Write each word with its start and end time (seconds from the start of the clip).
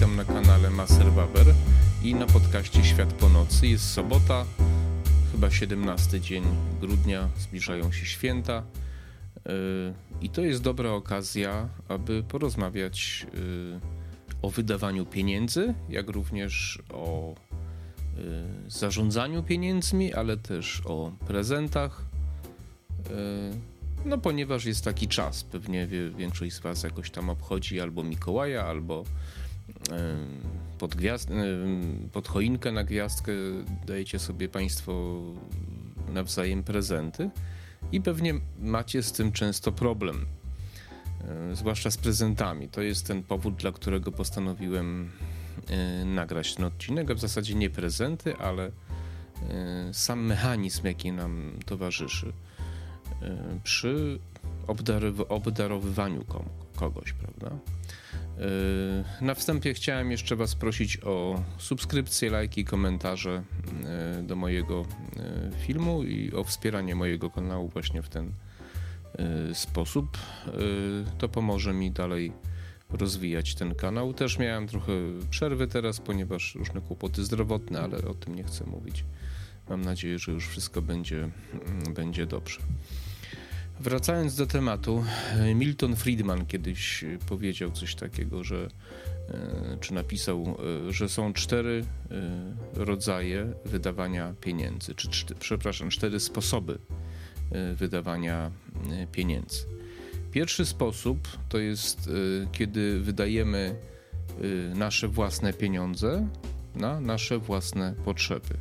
witam 0.00 0.16
na 0.16 0.24
kanale 0.24 0.70
Maser 0.70 1.12
Baber 1.12 1.46
i 2.02 2.14
na 2.14 2.26
podcaście 2.26 2.84
Świat 2.84 3.12
po 3.12 3.28
nocy. 3.28 3.66
Jest 3.66 3.90
sobota, 3.90 4.44
chyba 5.32 5.50
17 5.50 6.20
dzień 6.20 6.44
grudnia, 6.80 7.28
zbliżają 7.38 7.92
się 7.92 8.06
święta 8.06 8.62
yy, 9.44 9.52
i 10.20 10.30
to 10.30 10.42
jest 10.42 10.62
dobra 10.62 10.90
okazja, 10.90 11.68
aby 11.88 12.22
porozmawiać 12.22 13.26
yy, 13.34 13.80
o 14.42 14.50
wydawaniu 14.50 15.06
pieniędzy, 15.06 15.74
jak 15.88 16.10
również 16.10 16.82
o 16.92 17.34
yy, 18.16 18.70
zarządzaniu 18.70 19.42
pieniędzmi, 19.42 20.14
ale 20.14 20.36
też 20.36 20.82
o 20.84 21.12
prezentach. 21.26 22.04
No, 24.04 24.18
ponieważ 24.18 24.64
jest 24.64 24.84
taki 24.84 25.08
czas, 25.08 25.44
pewnie 25.44 25.86
większość 26.18 26.54
z 26.54 26.60
Was 26.60 26.82
jakoś 26.82 27.10
tam 27.10 27.30
obchodzi 27.30 27.80
albo 27.80 28.02
Mikołaja, 28.04 28.64
albo 28.64 29.04
pod, 30.78 30.94
gwiazd, 30.94 31.28
pod 32.12 32.28
choinkę 32.28 32.72
na 32.72 32.84
gwiazdkę 32.84 33.32
dajecie 33.86 34.18
sobie 34.18 34.48
Państwo 34.48 35.22
nawzajem 36.12 36.62
prezenty 36.62 37.30
i 37.92 38.00
pewnie 38.00 38.34
macie 38.58 39.02
z 39.02 39.12
tym 39.12 39.32
często 39.32 39.72
problem, 39.72 40.26
zwłaszcza 41.52 41.90
z 41.90 41.96
prezentami. 41.96 42.68
To 42.68 42.82
jest 42.82 43.06
ten 43.06 43.22
powód, 43.22 43.54
dla 43.54 43.72
którego 43.72 44.12
postanowiłem 44.12 45.10
e, 45.68 46.04
nagrać 46.04 46.54
ten 46.54 46.64
odcinek, 46.64 47.10
a 47.10 47.14
w 47.14 47.20
zasadzie 47.20 47.54
nie 47.54 47.70
prezenty, 47.70 48.36
ale 48.36 48.66
e, 48.66 49.94
sam 49.94 50.26
mechanizm, 50.26 50.86
jaki 50.86 51.12
nam 51.12 51.52
towarzyszy 51.66 52.32
e, 53.22 53.60
przy 53.64 54.18
obdarowywaniu 55.28 56.24
kogoś, 56.76 57.12
prawda? 57.12 57.58
Yy, 58.40 59.26
na 59.26 59.34
wstępie 59.34 59.74
chciałem 59.74 60.10
jeszcze 60.10 60.36
Was 60.36 60.54
prosić 60.54 60.98
o 61.04 61.42
subskrypcję, 61.58 62.30
lajki, 62.30 62.64
komentarze 62.64 63.42
yy, 64.16 64.22
do 64.22 64.36
mojego 64.36 64.84
yy, 65.16 65.22
filmu 65.66 66.02
i 66.02 66.32
o 66.32 66.44
wspieranie 66.44 66.94
mojego 66.94 67.30
kanału 67.30 67.68
właśnie 67.68 68.02
w 68.02 68.08
ten 68.08 68.32
sposób. 69.52 70.18
To 71.18 71.28
pomoże 71.28 71.72
mi 71.72 71.90
dalej 71.90 72.32
rozwijać 72.90 73.54
ten 73.54 73.74
kanał. 73.74 74.14
Też 74.14 74.38
miałem 74.38 74.66
trochę 74.68 74.92
przerwy 75.30 75.66
teraz, 75.66 76.00
ponieważ 76.00 76.54
różne 76.54 76.80
kłopoty 76.80 77.24
zdrowotne, 77.24 77.80
ale 77.80 77.98
o 77.98 78.14
tym 78.14 78.34
nie 78.34 78.44
chcę 78.44 78.66
mówić. 78.66 79.04
Mam 79.68 79.80
nadzieję, 79.80 80.18
że 80.18 80.32
już 80.32 80.48
wszystko 80.48 80.82
będzie, 80.82 81.18
mm, 81.18 81.94
będzie 81.94 82.26
dobrze. 82.26 82.60
Wracając 83.80 84.36
do 84.36 84.46
tematu, 84.46 85.04
Milton 85.54 85.96
Friedman 85.96 86.46
kiedyś 86.46 87.04
powiedział 87.28 87.70
coś 87.70 87.94
takiego, 87.94 88.44
że 88.44 88.68
e, 89.28 89.76
czy 89.80 89.94
napisał, 89.94 90.56
e, 90.88 90.92
że 90.92 91.08
są 91.08 91.32
cztery 91.32 91.84
e, 92.10 92.84
rodzaje 92.84 93.52
wydawania 93.64 94.34
pieniędzy, 94.40 94.94
czy 94.94 95.34
przepraszam, 95.34 95.90
cztery 95.90 96.20
sposoby 96.20 96.78
wydawania 97.74 98.50
pieniędzy. 99.12 99.58
Pierwszy 100.32 100.66
sposób 100.66 101.28
to 101.48 101.58
jest, 101.58 102.10
kiedy 102.52 103.00
wydajemy 103.00 103.76
nasze 104.74 105.08
własne 105.08 105.52
pieniądze 105.52 106.28
na 106.74 107.00
nasze 107.00 107.38
własne 107.38 107.94
potrzeby. 108.04 108.54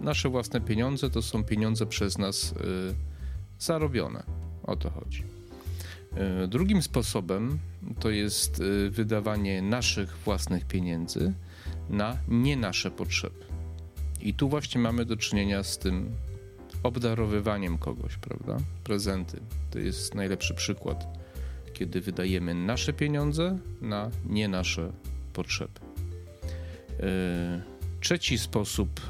Nasze 0.00 0.28
własne 0.28 0.60
pieniądze 0.60 1.10
to 1.10 1.22
są 1.22 1.44
pieniądze 1.44 1.86
przez 1.86 2.18
nas 2.18 2.54
zarobione 3.58 4.35
o 4.66 4.76
to 4.76 4.90
chodzi. 4.90 5.22
E, 6.16 6.46
drugim 6.46 6.82
sposobem 6.82 7.58
to 8.00 8.10
jest 8.10 8.60
e, 8.60 8.90
wydawanie 8.90 9.62
naszych 9.62 10.16
własnych 10.16 10.64
pieniędzy 10.64 11.32
na 11.90 12.16
nie 12.28 12.56
nasze 12.56 12.90
potrzeby. 12.90 13.44
I 14.20 14.34
tu 14.34 14.48
właśnie 14.48 14.80
mamy 14.80 15.04
do 15.04 15.16
czynienia 15.16 15.62
z 15.62 15.78
tym 15.78 16.10
obdarowywaniem 16.82 17.78
kogoś, 17.78 18.16
prawda? 18.16 18.56
Prezenty. 18.84 19.40
To 19.70 19.78
jest 19.78 20.14
najlepszy 20.14 20.54
przykład, 20.54 21.06
kiedy 21.72 22.00
wydajemy 22.00 22.54
nasze 22.54 22.92
pieniądze 22.92 23.58
na 23.80 24.10
nie 24.26 24.48
nasze 24.48 24.92
potrzeby. 25.32 25.80
E, 27.00 27.62
trzeci 28.00 28.38
sposób 28.38 29.00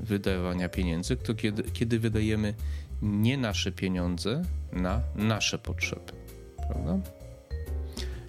wydawania 0.00 0.68
pieniędzy 0.68 1.16
to 1.16 1.34
kiedy, 1.34 1.62
kiedy 1.62 1.98
wydajemy 1.98 2.54
nie 3.02 3.38
nasze 3.38 3.72
pieniądze 3.72 4.42
na 4.72 5.00
nasze 5.14 5.58
potrzeby. 5.58 6.12
Prawda? 6.68 6.98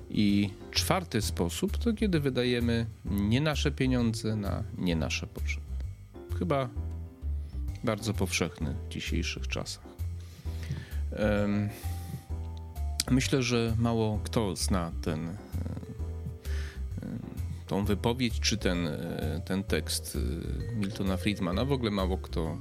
I 0.10 0.50
czwarty 0.72 1.22
sposób 1.22 1.78
to 1.78 1.94
kiedy 1.94 2.20
wydajemy 2.20 2.86
nie 3.06 3.42
nasze 3.42 3.72
pieniądze 3.72 4.36
na 4.36 4.64
nie 4.78 4.96
nasze 4.96 5.28
potrzeby. 5.28 5.66
Chyba 6.40 6.70
bardzo 7.84 8.14
powszechny 8.14 8.76
w 8.86 8.90
dzisiejszych 8.90 9.48
czasach. 9.48 9.94
Myślę, 13.12 13.44
że 13.44 13.76
mało 13.80 14.20
kto 14.24 14.56
zna 14.56 14.92
ten, 15.02 15.28
e, 15.30 15.36
tą 17.68 17.86
wypowiedź 17.86 18.40
czy 18.40 18.58
ten, 18.58 18.88
e, 18.88 19.42
ten 19.46 19.64
tekst 19.64 20.18
e, 20.72 20.76
Miltona 20.76 21.18
Friedmana. 21.18 21.66
W 21.66 21.72
ogóle 21.72 21.92
mało 21.92 22.18
kto 22.18 22.58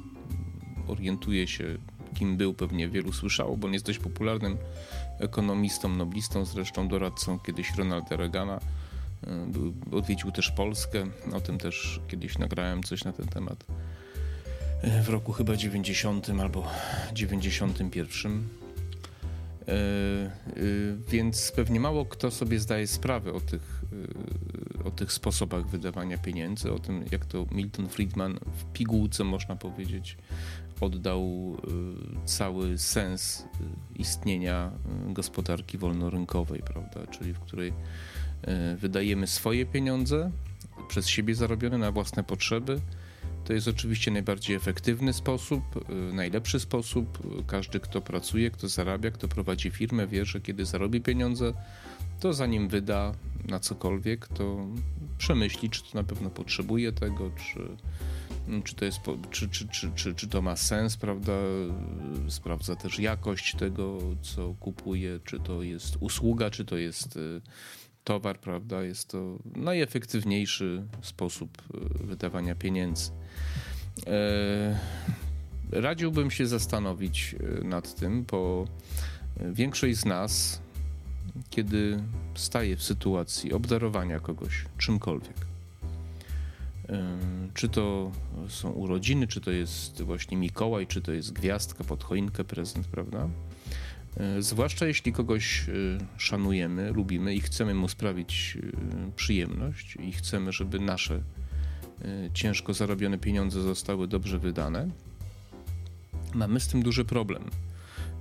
orientuje 0.89 1.47
się, 1.47 1.79
kim 2.15 2.37
był, 2.37 2.55
pewnie 2.55 2.89
wielu 2.89 3.13
słyszało, 3.13 3.57
bo 3.57 3.67
on 3.67 3.73
jest 3.73 3.87
dość 3.87 3.99
popularnym 3.99 4.57
ekonomistą, 5.19 5.89
noblistą, 5.89 6.45
zresztą 6.45 6.89
doradcą 6.89 7.39
kiedyś 7.39 7.77
Ronalda 7.77 8.17
Reagana. 8.17 8.61
E, 9.93 9.97
odwiedził 9.97 10.33
też 10.33 10.51
Polskę, 10.51 11.07
o 11.33 11.41
tym 11.41 11.59
też 11.59 12.01
kiedyś 12.09 12.39
nagrałem 12.39 12.83
coś 12.83 13.05
na 13.05 13.13
ten 13.13 13.29
temat. 13.29 13.65
E, 14.83 15.03
w 15.03 15.09
roku 15.09 15.33
chyba 15.33 15.57
90 15.57 16.31
albo 16.41 16.67
91. 17.13 18.62
E, 19.69 20.31
więc 21.09 21.53
pewnie 21.53 21.81
mało 21.81 22.05
kto 22.05 22.31
sobie 22.31 22.59
zdaje 22.59 22.87
sprawę 22.87 23.33
o 23.33 23.41
tych, 23.41 23.83
o 24.85 24.91
tych 24.91 25.13
sposobach 25.13 25.67
wydawania 25.67 26.19
pieniędzy, 26.19 26.73
o 26.73 26.79
tym, 26.79 27.05
jak 27.13 27.27
to 27.27 27.47
Milton 27.51 27.89
Friedman 27.89 28.39
w 28.57 28.73
pigułce, 28.73 29.25
można 29.25 29.57
powiedzieć, 29.57 30.17
oddał 30.81 31.57
cały 32.25 32.79
sens 32.79 33.45
istnienia 33.97 34.71
gospodarki 35.07 35.79
wolnorynkowej, 35.79 36.63
prawda? 36.63 37.07
czyli 37.07 37.33
w 37.33 37.41
której 37.41 37.73
wydajemy 38.77 39.27
swoje 39.27 39.67
pieniądze 39.67 40.31
przez 40.89 41.09
siebie 41.09 41.35
zarobione 41.35 41.79
na 41.79 41.93
własne 41.93 42.25
potrzeby. 42.25 42.81
To 43.53 43.57
jest 43.57 43.69
oczywiście 43.69 44.11
najbardziej 44.11 44.57
efektywny 44.57 45.13
sposób, 45.13 45.63
najlepszy 46.13 46.61
sposób. 46.61 47.19
Każdy, 47.47 47.81
kto 47.81 48.01
pracuje, 48.01 48.51
kto 48.51 48.69
zarabia, 48.69 49.11
kto 49.11 49.29
prowadzi 49.29 49.71
firmę, 49.71 50.07
wie, 50.07 50.25
że 50.25 50.41
kiedy 50.41 50.65
zarobi 50.65 51.01
pieniądze, 51.01 51.53
to 52.21 52.33
zanim 52.33 52.69
wyda 52.69 53.15
na 53.49 53.61
cokolwiek, 53.61 54.29
to 54.29 54.67
przemyśli, 55.19 55.71
czy 55.71 55.83
to 55.83 55.89
na 55.95 56.05
pewno 56.05 56.31
potrzebuje 56.31 56.93
tego, 56.93 57.31
czy 57.31 57.77
Mm, 58.49 58.63
czy 58.63 58.75
to, 58.75 58.85
jest, 58.85 59.01
czy, 59.31 59.49
czy, 59.49 59.69
czy, 59.69 59.91
czy, 59.95 60.15
czy 60.15 60.29
to 60.29 60.43
ma 60.43 60.57
sens, 60.57 60.97
prawda? 60.97 61.33
Sprawdza 62.29 62.77
też 62.77 62.99
jakość 62.99 63.55
tego, 63.55 63.99
co 64.23 64.55
kupuje, 64.61 65.21
czy 65.25 65.41
to 65.41 65.63
jest 65.63 65.97
usługa, 66.01 66.51
czy 66.51 66.65
to 66.65 66.77
jest 66.77 67.17
y, 67.17 67.41
towar, 68.05 68.41
prawda? 68.41 68.83
Jest 68.83 69.09
to 69.09 69.39
najefektywniejszy 69.57 70.83
sposób 71.03 71.59
y, 72.03 72.07
wydawania 72.07 72.55
pieniędzy. 72.55 73.11
E, 74.07 74.79
radziłbym 75.71 76.31
się 76.31 76.47
zastanowić 76.47 77.35
y, 77.61 77.65
nad 77.65 77.95
tym, 77.95 78.25
bo 78.31 78.67
większość 79.53 79.97
z 79.97 80.05
nas, 80.05 80.61
kiedy 81.51 82.03
staje 82.35 82.77
w 82.77 82.83
sytuacji 82.83 83.53
obdarowania 83.53 84.21
kogoś 84.21 84.65
czymkolwiek, 84.79 85.37
czy 87.55 87.69
to 87.69 88.13
są 88.49 88.71
urodziny, 88.71 89.27
czy 89.27 89.41
to 89.41 89.51
jest 89.51 90.03
właśnie 90.03 90.37
Mikołaj, 90.37 90.87
czy 90.87 91.01
to 91.01 91.13
jest 91.13 91.33
gwiazdka 91.33 91.85
pod 91.85 92.05
choinkę, 92.05 92.45
prezent, 92.45 92.87
prawda? 92.87 93.29
E, 94.17 94.43
zwłaszcza 94.43 94.87
jeśli 94.87 95.13
kogoś 95.13 95.69
e, 95.69 95.73
szanujemy, 96.17 96.93
lubimy 96.93 97.35
i 97.35 97.41
chcemy 97.41 97.75
mu 97.75 97.89
sprawić 97.89 98.59
e, 98.63 99.11
przyjemność 99.17 99.97
i 99.97 100.13
chcemy, 100.13 100.53
żeby 100.53 100.81
nasze 100.81 101.23
ciężko 102.35 102.75
zarobione 102.75 103.19
pieniądze 103.19 103.63
zostały 103.63 104.09
dobrze 104.09 104.39
wydane, 104.39 104.89
mamy 106.35 106.61
z 106.61 106.69
tym 106.69 106.83
duży 106.83 107.05
problem. 107.05 107.43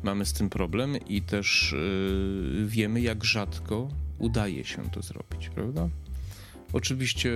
Mamy 0.04 0.26
z 0.26 0.34
tym 0.34 0.50
problem 0.50 0.98
i 1.08 1.22
też 1.22 1.76
wiemy, 2.66 3.02
jak 3.02 3.24
rzadko 3.24 3.90
udaje 4.20 4.66
się 4.66 4.90
to 4.90 5.02
zrobić, 5.02 5.50
prawda? 5.50 5.90
Oczywiście 6.74 7.32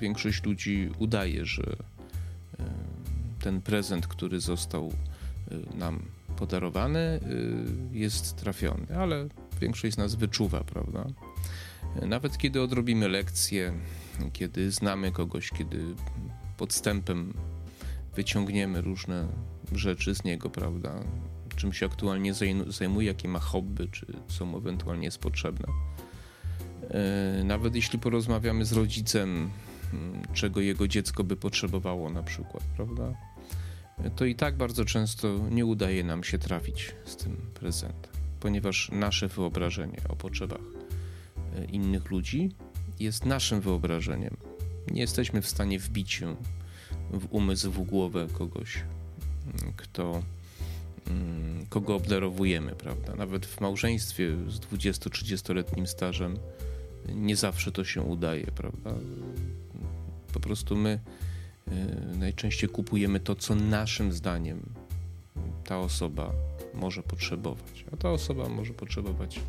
większość 0.00 0.44
ludzi 0.44 0.90
udaje, 0.98 1.46
że 1.46 1.76
ten 3.40 3.62
prezent, 3.62 4.06
który 4.06 4.40
został 4.40 4.92
nam 5.74 6.02
podarowany, 6.36 6.98
e, 6.98 7.20
jest 7.92 8.36
trafiony, 8.36 8.86
ale 8.98 9.28
większość 9.60 9.94
z 9.94 9.98
nas 9.98 10.14
wyczuwa, 10.14 10.64
prawda? 10.64 11.06
Nawet 12.02 12.38
kiedy 12.38 12.62
odrobimy 12.62 13.08
lekcję, 13.08 13.72
kiedy 14.32 14.70
znamy 14.70 15.12
kogoś, 15.12 15.50
kiedy 15.50 15.84
podstępem 16.56 17.34
wyciągniemy 18.16 18.80
różne 18.80 19.28
rzeczy 19.72 20.14
z 20.14 20.24
niego, 20.24 20.50
prawda? 20.50 20.94
Czym 21.56 21.72
się 21.72 21.86
aktualnie 21.86 22.34
zajmuje, 22.68 23.06
jakie 23.08 23.28
ma 23.28 23.38
hobby, 23.38 23.88
czy 23.92 24.06
co 24.28 24.46
mu 24.46 24.58
ewentualnie 24.58 25.04
jest 25.04 25.18
potrzebne. 25.18 25.68
E, 26.90 27.44
nawet 27.44 27.74
jeśli 27.74 27.98
porozmawiamy 27.98 28.64
z 28.64 28.72
rodzicem, 28.72 29.50
mm, 29.92 30.22
czego 30.32 30.60
jego 30.60 30.88
dziecko 30.88 31.24
by 31.24 31.36
potrzebowało, 31.36 32.10
na 32.10 32.22
przykład, 32.22 32.62
prawda? 32.76 33.14
To 34.16 34.24
i 34.24 34.34
tak 34.34 34.56
bardzo 34.56 34.84
często 34.84 35.48
nie 35.50 35.66
udaje 35.66 36.04
nam 36.04 36.24
się 36.24 36.38
trafić 36.38 36.94
z 37.04 37.16
tym 37.16 37.36
prezentem, 37.54 38.12
ponieważ 38.40 38.90
nasze 38.92 39.28
wyobrażenie 39.28 40.00
o 40.08 40.16
potrzebach 40.16 40.60
e, 41.56 41.64
innych 41.64 42.10
ludzi 42.10 42.50
jest 43.00 43.24
naszym 43.24 43.60
wyobrażeniem. 43.60 44.36
Nie 44.90 45.00
jesteśmy 45.00 45.42
w 45.42 45.48
stanie 45.48 45.78
wbić 45.78 46.12
się 46.12 46.36
w 47.10 47.26
umysł, 47.30 47.70
w 47.70 47.86
głowę 47.86 48.26
kogoś, 48.32 48.76
mm, 48.76 49.72
kto, 49.76 50.22
mm, 51.06 51.66
kogo 51.68 51.94
obdarowujemy, 51.94 52.72
prawda? 52.72 53.14
Nawet 53.14 53.46
w 53.46 53.60
małżeństwie 53.60 54.36
z 54.48 54.60
20-30-letnim 54.60 55.86
stażem 55.86 56.38
nie 57.08 57.36
zawsze 57.36 57.72
to 57.72 57.84
się 57.84 58.02
udaje, 58.02 58.46
prawda? 58.46 58.94
Po 60.32 60.40
prostu 60.40 60.76
my 60.76 61.00
najczęściej 62.18 62.70
kupujemy 62.70 63.20
to, 63.20 63.34
co 63.34 63.54
naszym 63.54 64.12
zdaniem 64.12 64.62
ta 65.64 65.78
osoba 65.78 66.32
może 66.74 67.02
potrzebować, 67.02 67.84
a 67.92 67.96
ta 67.96 68.10
osoba 68.10 68.48
może 68.48 68.74
potrzebować 68.74 69.40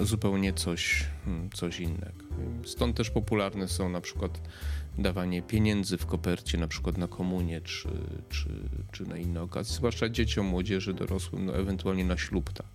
zupełnie 0.00 0.52
coś, 0.52 1.06
hmm, 1.24 1.50
coś 1.50 1.80
innego. 1.80 2.24
Stąd 2.64 2.96
też 2.96 3.10
popularne 3.10 3.68
są 3.68 3.88
na 3.88 4.00
przykład 4.00 4.40
dawanie 4.98 5.42
pieniędzy 5.42 5.98
w 5.98 6.06
kopercie, 6.06 6.58
na 6.58 6.68
przykład 6.68 6.98
na 6.98 7.08
komunię 7.08 7.60
czy, 7.60 7.88
czy, 8.28 8.48
czy 8.92 9.06
na 9.06 9.16
inne 9.16 9.42
okazje, 9.42 9.74
zwłaszcza 9.76 10.08
dzieciom, 10.08 10.46
młodzieży, 10.46 10.94
dorosłym, 10.94 11.46
no 11.46 11.56
ewentualnie 11.56 12.04
na 12.04 12.16
ślub, 12.16 12.52
tak. 12.52 12.66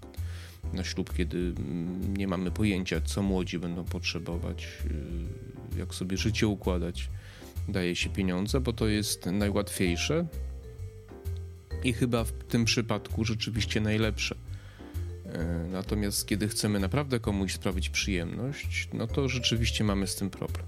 Na 0.73 0.83
ślub, 0.83 1.13
kiedy 1.13 1.37
mm, 1.37 2.17
nie 2.17 2.27
mamy 2.27 2.51
pojęcia, 2.51 3.01
co 3.01 3.21
młodzi 3.21 3.59
będą 3.59 3.83
potrzebować, 3.83 4.67
y, 5.75 5.79
jak 5.79 5.95
sobie 5.95 6.17
życie 6.17 6.47
układać, 6.47 7.09
daje 7.67 7.95
się 7.95 8.09
pieniądze, 8.09 8.59
bo 8.59 8.73
to 8.73 8.87
jest 8.87 9.25
najłatwiejsze 9.25 10.27
i 11.83 11.93
chyba 11.93 12.23
w 12.23 12.31
tym 12.31 12.65
przypadku 12.65 13.25
rzeczywiście 13.25 13.81
najlepsze 13.81 14.35
E, 15.33 15.67
natomiast 15.71 16.27
kiedy 16.27 16.47
chcemy 16.47 16.79
naprawdę 16.79 17.19
komuś 17.19 17.53
sprawić 17.53 17.89
przyjemność, 17.89 18.89
no 18.93 19.07
to 19.07 19.29
rzeczywiście 19.29 19.83
mamy 19.83 20.07
z 20.07 20.15
tym 20.15 20.29
problem. 20.29 20.65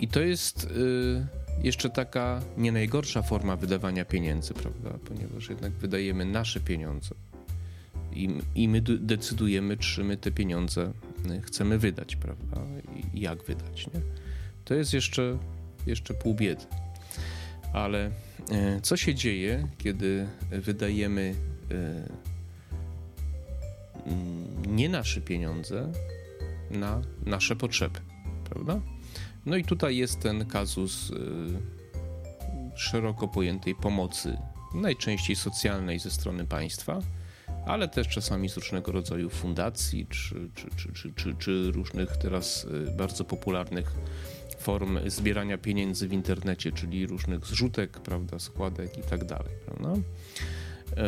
I 0.00 0.08
to 0.08 0.20
jest 0.20 0.64
y, 0.64 1.26
jeszcze 1.62 1.90
taka 1.90 2.42
nie 2.56 2.72
najgorsza 2.72 3.22
forma 3.22 3.56
wydawania 3.56 4.04
pieniędzy, 4.04 4.54
prawda? 4.54 4.90
Ponieważ 5.04 5.48
jednak 5.48 5.72
wydajemy 5.72 6.24
nasze 6.24 6.60
pieniądze 6.60 7.14
i, 8.12 8.28
i 8.54 8.68
my 8.68 8.80
decydujemy, 8.80 9.76
czy 9.76 10.04
my 10.04 10.16
te 10.16 10.30
pieniądze 10.30 10.92
y, 11.30 11.42
chcemy 11.42 11.78
wydać, 11.78 12.16
prawda? 12.16 12.60
I 13.14 13.20
jak 13.20 13.42
wydać, 13.42 13.86
nie? 13.86 14.00
To 14.64 14.74
jest 14.74 14.92
jeszcze, 14.92 15.38
jeszcze 15.86 16.14
pół 16.14 16.34
biedy. 16.34 16.64
Ale 17.72 18.06
y, 18.06 18.80
co 18.82 18.96
się 18.96 19.14
dzieje, 19.14 19.68
kiedy 19.78 20.26
wydajemy 20.50 21.34
Mm, 24.06 24.76
nie 24.76 24.88
nasze 24.88 25.20
pieniądze 25.20 25.92
na 26.70 27.02
nasze 27.26 27.56
potrzeby, 27.56 28.00
prawda? 28.50 28.80
No 29.46 29.56
i 29.56 29.64
tutaj 29.64 29.96
jest 29.96 30.20
ten 30.20 30.46
kazus 30.46 31.10
y, 31.10 31.14
szeroko 32.74 33.28
pojętej 33.28 33.74
pomocy, 33.74 34.38
najczęściej 34.74 35.36
socjalnej 35.36 35.98
ze 35.98 36.10
strony 36.10 36.44
państwa, 36.44 36.98
ale 37.66 37.88
też 37.88 38.08
czasami 38.08 38.48
z 38.48 38.56
różnego 38.56 38.92
rodzaju 38.92 39.30
fundacji, 39.30 40.06
czy, 40.06 40.50
czy, 40.54 40.92
czy, 40.94 41.12
czy, 41.14 41.34
czy 41.38 41.70
różnych 41.72 42.16
teraz 42.16 42.66
bardzo 42.96 43.24
popularnych 43.24 43.92
form 44.64 44.98
zbierania 45.06 45.58
pieniędzy 45.58 46.08
w 46.08 46.12
internecie, 46.12 46.72
czyli 46.72 47.06
różnych 47.06 47.46
zrzutek, 47.46 47.90
prawda, 47.90 48.38
składek 48.38 48.98
i 48.98 49.02
tak 49.02 49.24
dalej, 49.24 49.52
prawda? 49.66 50.00
E, 50.96 51.04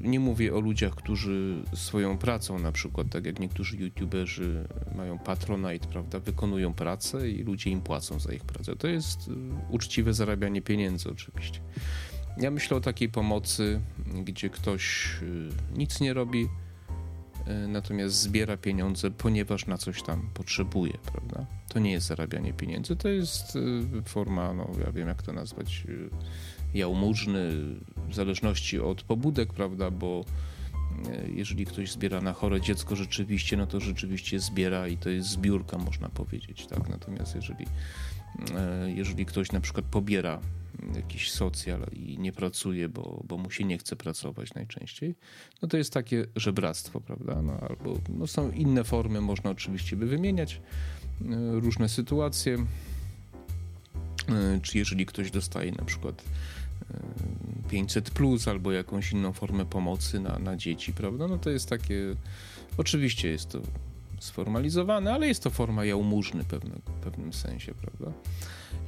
nie 0.00 0.20
mówię 0.20 0.54
o 0.54 0.60
ludziach, 0.60 0.94
którzy 0.94 1.62
swoją 1.74 2.18
pracą, 2.18 2.58
na 2.58 2.72
przykład, 2.72 3.06
tak 3.10 3.26
jak 3.26 3.40
niektórzy 3.40 3.76
youtuberzy 3.76 4.68
mają 4.96 5.18
patronite, 5.18 5.88
prawda, 5.88 6.20
wykonują 6.20 6.74
pracę 6.74 7.30
i 7.30 7.42
ludzie 7.42 7.70
im 7.70 7.80
płacą 7.80 8.20
za 8.20 8.32
ich 8.32 8.44
pracę. 8.44 8.76
To 8.76 8.88
jest 8.88 9.28
e, 9.28 9.32
uczciwe 9.70 10.14
zarabianie 10.14 10.62
pieniędzy, 10.62 11.10
oczywiście. 11.10 11.60
Ja 12.38 12.50
myślę 12.50 12.76
o 12.76 12.80
takiej 12.80 13.08
pomocy, 13.08 13.80
gdzie 14.24 14.50
ktoś 14.50 15.16
e, 15.22 15.78
nic 15.78 16.00
nie 16.00 16.14
robi, 16.14 16.48
natomiast 17.68 18.14
zbiera 18.14 18.56
pieniądze, 18.56 19.10
ponieważ 19.10 19.66
na 19.66 19.78
coś 19.78 20.02
tam 20.02 20.28
potrzebuje, 20.34 20.98
prawda? 21.12 21.46
To 21.68 21.78
nie 21.78 21.92
jest 21.92 22.06
zarabianie 22.06 22.52
pieniędzy, 22.52 22.96
to 22.96 23.08
jest 23.08 23.58
forma, 24.04 24.52
no 24.52 24.70
ja 24.86 24.92
wiem 24.92 25.08
jak 25.08 25.22
to 25.22 25.32
nazwać, 25.32 25.84
jałmużny, 26.74 27.50
w 28.08 28.14
zależności 28.14 28.80
od 28.80 29.02
pobudek, 29.02 29.52
prawda, 29.52 29.90
bo 29.90 30.24
e, 31.08 31.28
jeżeli 31.28 31.66
ktoś 31.66 31.92
zbiera 31.92 32.20
na 32.20 32.32
chore 32.32 32.60
dziecko 32.60 32.96
rzeczywiście, 32.96 33.56
no 33.56 33.66
to 33.66 33.80
rzeczywiście 33.80 34.40
zbiera 34.40 34.88
i 34.88 34.96
to 34.96 35.10
jest 35.10 35.28
zbiórka, 35.28 35.78
można 35.78 36.08
powiedzieć, 36.08 36.66
tak? 36.66 36.88
Natomiast 36.88 37.34
jeżeli, 37.34 37.64
e, 37.64 37.68
jeżeli 38.86 39.26
ktoś 39.26 39.52
na 39.52 39.60
przykład 39.60 39.86
pobiera 39.86 40.40
jakiś 40.94 41.30
socjal 41.30 41.86
i 41.92 42.18
nie 42.18 42.32
pracuje, 42.32 42.88
bo, 42.88 43.22
bo 43.28 43.38
mu 43.38 43.50
się 43.50 43.64
nie 43.64 43.78
chce 43.78 43.96
pracować 43.96 44.54
najczęściej, 44.54 45.14
no 45.62 45.68
to 45.68 45.76
jest 45.76 45.92
takie 45.92 46.26
żebractwo, 46.36 47.00
prawda? 47.00 47.42
No, 47.42 47.52
albo 47.60 47.98
no 48.08 48.26
są 48.26 48.50
inne 48.50 48.84
formy, 48.84 49.20
można 49.20 49.50
oczywiście 49.50 49.96
by 49.96 50.06
wymieniać 50.06 50.54
e, 50.54 50.60
różne 51.60 51.88
sytuacje, 51.88 52.58
czy 54.62 54.78
jeżeli 54.78 55.06
ktoś 55.06 55.30
dostaje 55.30 55.72
na 55.72 55.84
przykład 55.84 56.24
500 57.70 58.10
plus 58.10 58.48
albo 58.48 58.72
jakąś 58.72 59.12
inną 59.12 59.32
formę 59.32 59.66
pomocy 59.66 60.20
na, 60.20 60.38
na 60.38 60.56
dzieci, 60.56 60.92
prawda? 60.92 61.28
No 61.28 61.38
to 61.38 61.50
jest 61.50 61.68
takie, 61.68 62.14
oczywiście 62.76 63.28
jest 63.28 63.48
to 63.48 63.60
sformalizowane, 64.18 65.12
ale 65.12 65.28
jest 65.28 65.42
to 65.42 65.50
forma 65.50 65.84
jałmużny 65.84 66.44
pewnego, 66.44 66.92
w 67.00 67.04
pewnym 67.04 67.32
sensie, 67.32 67.74
prawda? 67.74 68.12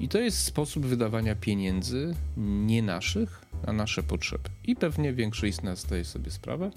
I 0.00 0.08
to 0.08 0.18
jest 0.18 0.38
sposób 0.44 0.87
wydawania 0.87 1.35
pieniędzy 1.35 2.14
nie 2.37 2.82
naszych, 2.82 3.42
na 3.66 3.73
nasze 3.73 4.02
potrzeby. 4.02 4.49
I 4.64 4.76
pewnie 4.76 5.12
większość 5.12 5.56
z 5.56 5.62
nas 5.62 5.80
zdaje 5.80 6.04
sobie 6.04 6.30
sprawę, 6.30 6.70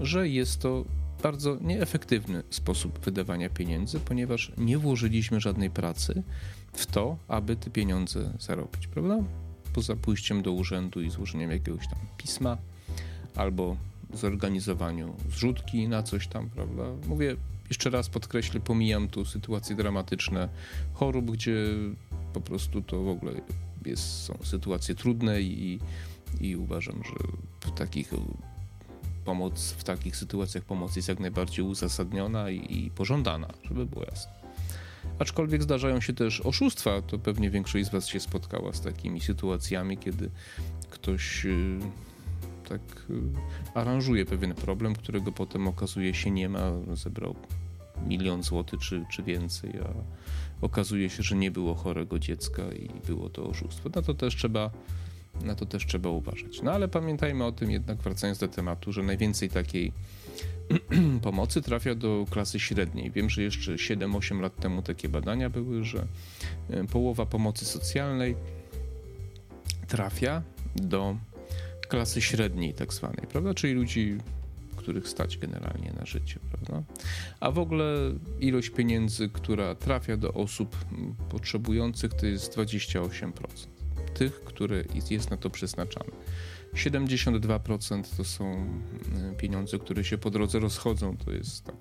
że 0.00 0.28
jest 0.28 0.60
to 0.60 0.84
bardzo 1.22 1.58
nieefektywny 1.60 2.42
sposób 2.50 2.98
wydawania 2.98 3.50
pieniędzy, 3.50 4.00
ponieważ 4.00 4.52
nie 4.58 4.78
włożyliśmy 4.78 5.40
żadnej 5.40 5.70
pracy 5.70 6.22
w 6.72 6.86
to, 6.86 7.16
aby 7.28 7.56
te 7.56 7.70
pieniądze 7.70 8.32
zarobić, 8.38 8.86
prawda? 8.86 9.18
poza 9.72 9.96
pójściem 9.96 10.42
do 10.42 10.52
urzędu 10.52 11.02
i 11.02 11.10
złożeniem 11.10 11.50
jakiegoś 11.50 11.88
tam 11.88 11.98
pisma 12.16 12.58
albo 13.36 13.76
zorganizowaniu 14.14 15.14
zrzutki 15.30 15.88
na 15.88 16.02
coś 16.02 16.26
tam, 16.26 16.50
prawda? 16.50 16.82
Mówię, 17.08 17.36
jeszcze 17.68 17.90
raz 17.90 18.08
podkreślę, 18.08 18.60
pomijam 18.60 19.08
tu 19.08 19.24
sytuacje 19.24 19.76
dramatyczne 19.76 20.48
chorób, 20.92 21.30
gdzie 21.30 21.56
po 22.32 22.40
prostu 22.40 22.82
to 22.82 23.02
w 23.02 23.08
ogóle 23.08 23.32
jest, 23.86 24.22
są 24.22 24.38
sytuacje 24.44 24.94
trudne 24.94 25.42
i, 25.42 25.78
i 26.40 26.56
uważam, 26.56 27.02
że 27.04 27.14
w 27.60 27.78
takich 27.78 28.10
pomoc, 29.24 29.72
w 29.72 29.84
takich 29.84 30.16
sytuacjach 30.16 30.64
pomoc 30.64 30.96
jest 30.96 31.08
jak 31.08 31.20
najbardziej 31.20 31.64
uzasadniona 31.64 32.50
i, 32.50 32.84
i 32.84 32.90
pożądana, 32.90 33.48
żeby 33.64 33.86
było 33.86 34.04
jasne. 34.04 34.32
Aczkolwiek 35.18 35.62
zdarzają 35.62 36.00
się 36.00 36.12
też 36.12 36.40
oszustwa, 36.40 37.02
to 37.02 37.18
pewnie 37.18 37.50
większość 37.50 37.86
z 37.86 37.90
Was 37.90 38.06
się 38.06 38.20
spotkała 38.20 38.72
z 38.72 38.80
takimi 38.80 39.20
sytuacjami, 39.20 39.98
kiedy 39.98 40.30
ktoś 40.90 41.46
y, 41.46 41.78
tak 42.68 42.80
y, 43.10 43.14
aranżuje 43.74 44.26
pewien 44.26 44.54
problem, 44.54 44.94
którego 44.94 45.32
potem 45.32 45.68
okazuje 45.68 46.14
się 46.14 46.30
nie 46.30 46.48
ma, 46.48 46.72
zebrał 46.94 47.34
milion 48.06 48.42
złotych 48.42 48.80
czy, 48.80 49.04
czy 49.10 49.22
więcej, 49.22 49.72
a 49.80 49.92
okazuje 50.64 51.10
się, 51.10 51.22
że 51.22 51.36
nie 51.36 51.50
było 51.50 51.74
chorego 51.74 52.18
dziecka 52.18 52.62
i 52.72 53.06
było 53.06 53.28
to 53.28 53.46
oszustwo. 53.46 53.90
Na 53.94 54.02
to 54.02 54.14
też 54.14 54.36
trzeba, 54.36 54.70
na 55.44 55.54
to 55.54 55.66
też 55.66 55.86
trzeba 55.86 56.08
uważać. 56.08 56.62
No 56.62 56.72
ale 56.72 56.88
pamiętajmy 56.88 57.44
o 57.44 57.52
tym 57.52 57.70
jednak, 57.70 57.98
wracając 57.98 58.38
do 58.38 58.48
tematu, 58.48 58.92
że 58.92 59.02
najwięcej 59.02 59.50
takiej 59.50 59.92
pomocy 61.22 61.62
trafia 61.62 61.94
do 61.94 62.26
klasy 62.30 62.60
średniej. 62.60 63.10
Wiem, 63.10 63.30
że 63.30 63.42
jeszcze 63.42 63.72
7-8 63.72 64.40
lat 64.40 64.56
temu 64.56 64.82
takie 64.82 65.08
badania 65.08 65.50
były, 65.50 65.84
że 65.84 66.06
e, 66.70 66.84
połowa 66.84 67.26
pomocy 67.26 67.64
socjalnej 67.64 68.36
trafia 69.88 70.42
do 70.76 71.16
klasy 71.92 72.22
średniej, 72.22 72.74
tak 72.74 72.94
zwanej, 72.94 73.26
prawda? 73.28 73.54
Czyli 73.54 73.72
ludzi, 73.72 74.18
których 74.76 75.08
stać 75.08 75.38
generalnie 75.38 75.92
na 75.98 76.06
życie, 76.06 76.40
prawda? 76.50 76.82
A 77.40 77.50
w 77.50 77.58
ogóle 77.58 78.12
ilość 78.40 78.70
pieniędzy, 78.70 79.28
która 79.28 79.74
trafia 79.74 80.16
do 80.16 80.32
osób 80.32 80.76
potrzebujących, 81.28 82.14
to 82.14 82.26
jest 82.26 82.56
28% 82.56 83.32
tych, 84.14 84.44
które 84.44 84.84
jest 85.10 85.30
na 85.30 85.36
to 85.36 85.50
przeznaczane. 85.50 86.10
72% 86.74 88.16
to 88.16 88.24
są 88.24 88.66
e, 89.32 89.34
pieniądze, 89.36 89.78
które 89.78 90.04
się 90.04 90.18
po 90.18 90.30
drodze 90.30 90.58
rozchodzą, 90.58 91.16
to 91.16 91.32
jest 91.32 91.64
tak 91.64 91.76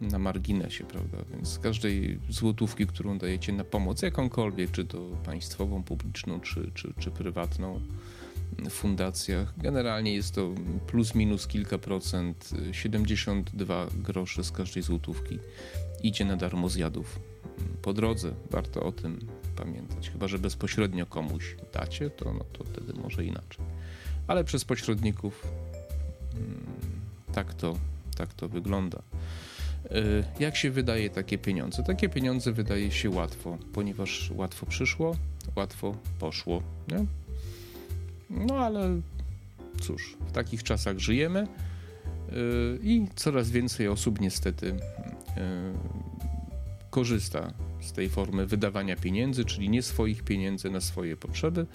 na 0.00 0.18
marginesie, 0.18 0.84
prawda? 0.84 1.18
Więc 1.32 1.48
z 1.48 1.58
każdej 1.58 2.18
złotówki, 2.28 2.86
którą 2.86 3.18
dajecie 3.18 3.52
na 3.52 3.64
pomoc 3.64 4.02
jakąkolwiek, 4.02 4.70
czy 4.70 4.84
to 4.84 4.98
państwową, 5.24 5.82
publiczną, 5.82 6.40
czy, 6.40 6.70
czy, 6.74 6.94
czy 6.98 7.10
prywatną, 7.10 7.80
fundacjach, 8.70 9.54
generalnie 9.56 10.14
jest 10.14 10.34
to 10.34 10.50
plus 10.86 11.14
minus 11.14 11.46
kilka 11.46 11.78
procent, 11.78 12.50
72 12.72 13.86
grosze 13.94 14.44
z 14.44 14.50
każdej 14.50 14.82
złotówki 14.82 15.38
idzie 16.02 16.24
na 16.24 16.36
darmo 16.36 16.68
zjadów. 16.68 17.20
Po 17.82 17.92
drodze 17.92 18.34
warto 18.50 18.82
o 18.82 18.92
tym 18.92 19.18
pamiętać, 19.56 20.10
chyba 20.10 20.28
że 20.28 20.38
bezpośrednio 20.38 21.06
komuś 21.06 21.56
dacie, 21.72 22.10
to, 22.10 22.32
no, 22.32 22.44
to 22.52 22.64
wtedy 22.64 22.92
może 22.92 23.24
inaczej. 23.24 23.64
Ale 24.26 24.44
przez 24.44 24.64
pośredników 24.64 25.46
hmm, 26.32 26.66
tak 27.32 27.54
to, 27.54 27.78
tak 28.16 28.34
to 28.34 28.48
wygląda. 28.48 29.02
Y, 29.84 30.24
jak 30.40 30.56
się 30.56 30.70
wydaje 30.70 31.10
takie 31.10 31.38
pieniądze? 31.38 31.82
Takie 31.82 32.08
pieniądze 32.08 32.52
wydaje 32.52 32.90
się 32.90 33.10
łatwo, 33.10 33.58
ponieważ 33.72 34.30
łatwo 34.34 34.66
przyszło, 34.66 35.16
łatwo 35.56 35.96
poszło. 36.18 36.62
Nie? 36.88 37.06
No 38.34 38.56
ale 38.56 39.00
cóż, 39.80 40.16
w 40.26 40.32
takich 40.32 40.62
czasach 40.62 40.98
żyjemy 40.98 41.42
y, 41.42 42.78
i 42.82 43.06
coraz 43.14 43.50
więcej 43.50 43.88
osób 43.88 44.20
niestety 44.20 44.66
y, 44.66 44.76
korzysta 46.90 47.52
z 47.80 47.92
tej 47.92 48.08
formy 48.08 48.46
wydawania 48.46 48.96
pieniędzy, 48.96 49.44
czyli 49.44 49.68
nie 49.68 49.82
swoich 49.82 50.22
pieniędzy 50.22 50.70
na 50.70 50.80
swoje 50.80 51.16
potrzeby. 51.16 51.66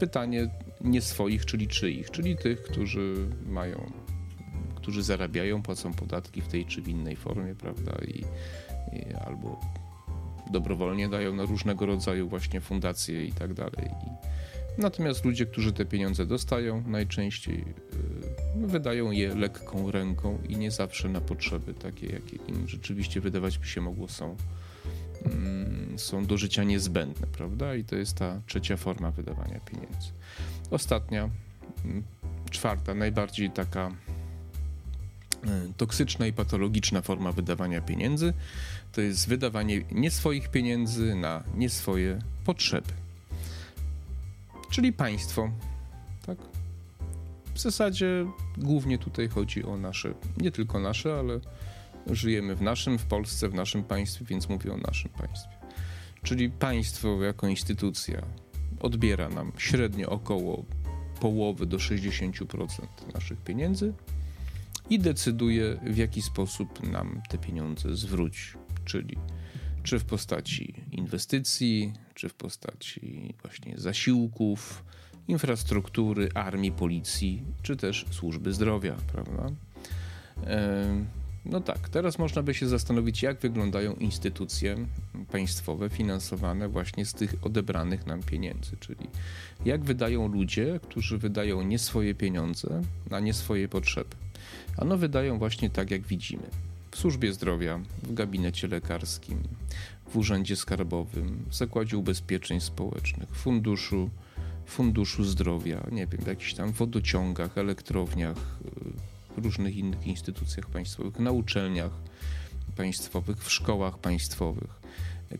Pytanie 0.00 0.50
nie 0.80 1.02
swoich, 1.02 1.46
czyli 1.46 1.68
czyich, 1.68 2.10
czyli 2.10 2.36
tych, 2.36 2.62
którzy 2.62 3.28
mają 3.46 3.92
którzy 4.86 5.02
zarabiają, 5.02 5.62
płacą 5.62 5.92
podatki 5.92 6.40
w 6.40 6.48
tej 6.48 6.66
czy 6.66 6.82
w 6.82 6.88
innej 6.88 7.16
formie, 7.16 7.54
prawda? 7.54 7.92
I, 8.08 8.24
i 8.96 9.14
albo 9.26 9.60
dobrowolnie 10.50 11.08
dają 11.08 11.34
na 11.34 11.44
różnego 11.44 11.86
rodzaju 11.86 12.28
właśnie 12.28 12.60
fundacje 12.60 13.24
i 13.24 13.32
tak 13.32 13.54
dalej. 13.54 13.86
I 14.06 14.10
natomiast 14.78 15.24
ludzie, 15.24 15.46
którzy 15.46 15.72
te 15.72 15.84
pieniądze 15.84 16.26
dostają, 16.26 16.82
najczęściej 16.86 17.64
yy, 18.56 18.66
wydają 18.66 19.10
je 19.10 19.34
lekką 19.34 19.90
ręką 19.90 20.38
i 20.48 20.56
nie 20.56 20.70
zawsze 20.70 21.08
na 21.08 21.20
potrzeby 21.20 21.74
takie, 21.74 22.06
jakie 22.06 22.36
im 22.48 22.68
rzeczywiście 22.68 23.20
wydawać 23.20 23.58
by 23.58 23.66
się 23.66 23.80
mogło 23.80 24.08
są, 24.08 24.36
yy, 25.24 25.98
są 25.98 26.26
do 26.26 26.38
życia 26.38 26.64
niezbędne, 26.64 27.26
prawda? 27.26 27.74
I 27.74 27.84
to 27.84 27.96
jest 27.96 28.14
ta 28.16 28.40
trzecia 28.46 28.76
forma 28.76 29.10
wydawania 29.10 29.60
pieniędzy. 29.60 30.10
Ostatnia, 30.70 31.30
yy, 31.84 32.02
czwarta, 32.50 32.94
najbardziej 32.94 33.50
taka 33.50 33.92
E, 35.46 35.72
toksyczna 35.76 36.26
i 36.26 36.32
patologiczna 36.32 37.02
forma 37.02 37.32
wydawania 37.32 37.80
pieniędzy 37.80 38.32
to 38.92 39.00
jest 39.00 39.28
wydawanie 39.28 39.84
nie 39.92 40.10
swoich 40.10 40.48
pieniędzy 40.48 41.14
na 41.14 41.42
nie 41.54 41.70
swoje 41.70 42.18
potrzeby. 42.44 42.92
Czyli 44.70 44.92
państwo. 44.92 45.50
Tak? 46.26 46.38
W 47.54 47.60
zasadzie 47.60 48.26
głównie 48.58 48.98
tutaj 48.98 49.28
chodzi 49.28 49.64
o 49.64 49.76
nasze, 49.76 50.14
nie 50.36 50.50
tylko 50.50 50.80
nasze, 50.80 51.18
ale 51.18 51.40
żyjemy 52.06 52.56
w 52.56 52.62
naszym, 52.62 52.98
w 52.98 53.04
Polsce, 53.04 53.48
w 53.48 53.54
naszym 53.54 53.84
państwie, 53.84 54.24
więc 54.24 54.48
mówię 54.48 54.72
o 54.72 54.76
naszym 54.76 55.10
państwie. 55.10 55.56
Czyli 56.22 56.50
państwo 56.50 57.22
jako 57.22 57.48
instytucja 57.48 58.22
odbiera 58.80 59.28
nam 59.28 59.52
średnio 59.58 60.08
około 60.08 60.64
połowy 61.20 61.66
do 61.66 61.76
60% 61.76 62.86
naszych 63.14 63.40
pieniędzy 63.40 63.92
i 64.90 64.98
decyduje, 64.98 65.78
w 65.86 65.96
jaki 65.96 66.22
sposób 66.22 66.90
nam 66.90 67.22
te 67.28 67.38
pieniądze 67.38 67.96
zwróci. 67.96 68.52
Czyli 68.84 69.16
czy 69.82 69.98
w 69.98 70.04
postaci 70.04 70.74
inwestycji, 70.92 71.92
czy 72.16 72.28
w 72.28 72.34
postaci 72.34 73.34
właśnie 73.42 73.74
zasiłków, 73.78 74.84
infrastruktury, 75.28 76.28
armii, 76.34 76.72
policji, 76.72 77.42
czy 77.62 77.76
też 77.76 78.06
służby 78.10 78.52
zdrowia, 78.52 78.96
prawda? 79.12 79.50
No 81.44 81.60
tak, 81.60 81.88
teraz 81.88 82.18
można 82.18 82.42
by 82.42 82.54
się 82.54 82.68
zastanowić, 82.68 83.22
jak 83.22 83.40
wyglądają 83.40 83.94
instytucje 83.94 84.76
państwowe 85.32 85.88
finansowane 85.88 86.68
właśnie 86.68 87.06
z 87.06 87.14
tych 87.14 87.34
odebranych 87.42 88.06
nam 88.06 88.22
pieniędzy, 88.22 88.76
czyli 88.80 89.08
jak 89.64 89.84
wydają 89.84 90.28
ludzie, 90.28 90.80
którzy 90.82 91.18
wydają 91.18 91.62
nie 91.62 91.78
swoje 91.78 92.14
pieniądze 92.14 92.82
na 93.10 93.20
nie 93.20 93.34
swoje 93.34 93.68
potrzeby. 93.68 94.16
Ano 94.76 94.96
wydają 94.96 95.38
właśnie 95.38 95.70
tak, 95.70 95.90
jak 95.90 96.02
widzimy. 96.02 96.50
W 96.90 96.96
służbie 96.96 97.32
zdrowia, 97.32 97.80
w 98.02 98.14
gabinecie 98.14 98.68
lekarskim, 98.68 99.42
w 100.08 100.16
urzędzie 100.16 100.56
skarbowym, 100.56 101.44
w 101.48 101.54
zakładzie 101.54 101.96
ubezpieczeń 101.96 102.60
społecznych, 102.60 103.28
funduszu, 103.36 104.10
funduszu 104.66 105.24
zdrowia, 105.24 105.86
nie 105.92 106.06
wiem, 106.06 106.20
w 106.20 106.26
jakichś 106.26 106.54
tam 106.54 106.72
wodociągach, 106.72 107.58
elektrowniach, 107.58 108.36
w 109.36 109.44
różnych 109.44 109.76
innych 109.76 110.06
instytucjach 110.06 110.66
państwowych, 110.66 111.18
na 111.18 111.30
uczelniach 111.30 111.90
państwowych, 112.76 113.44
w 113.44 113.52
szkołach 113.52 113.98
państwowych. 113.98 114.80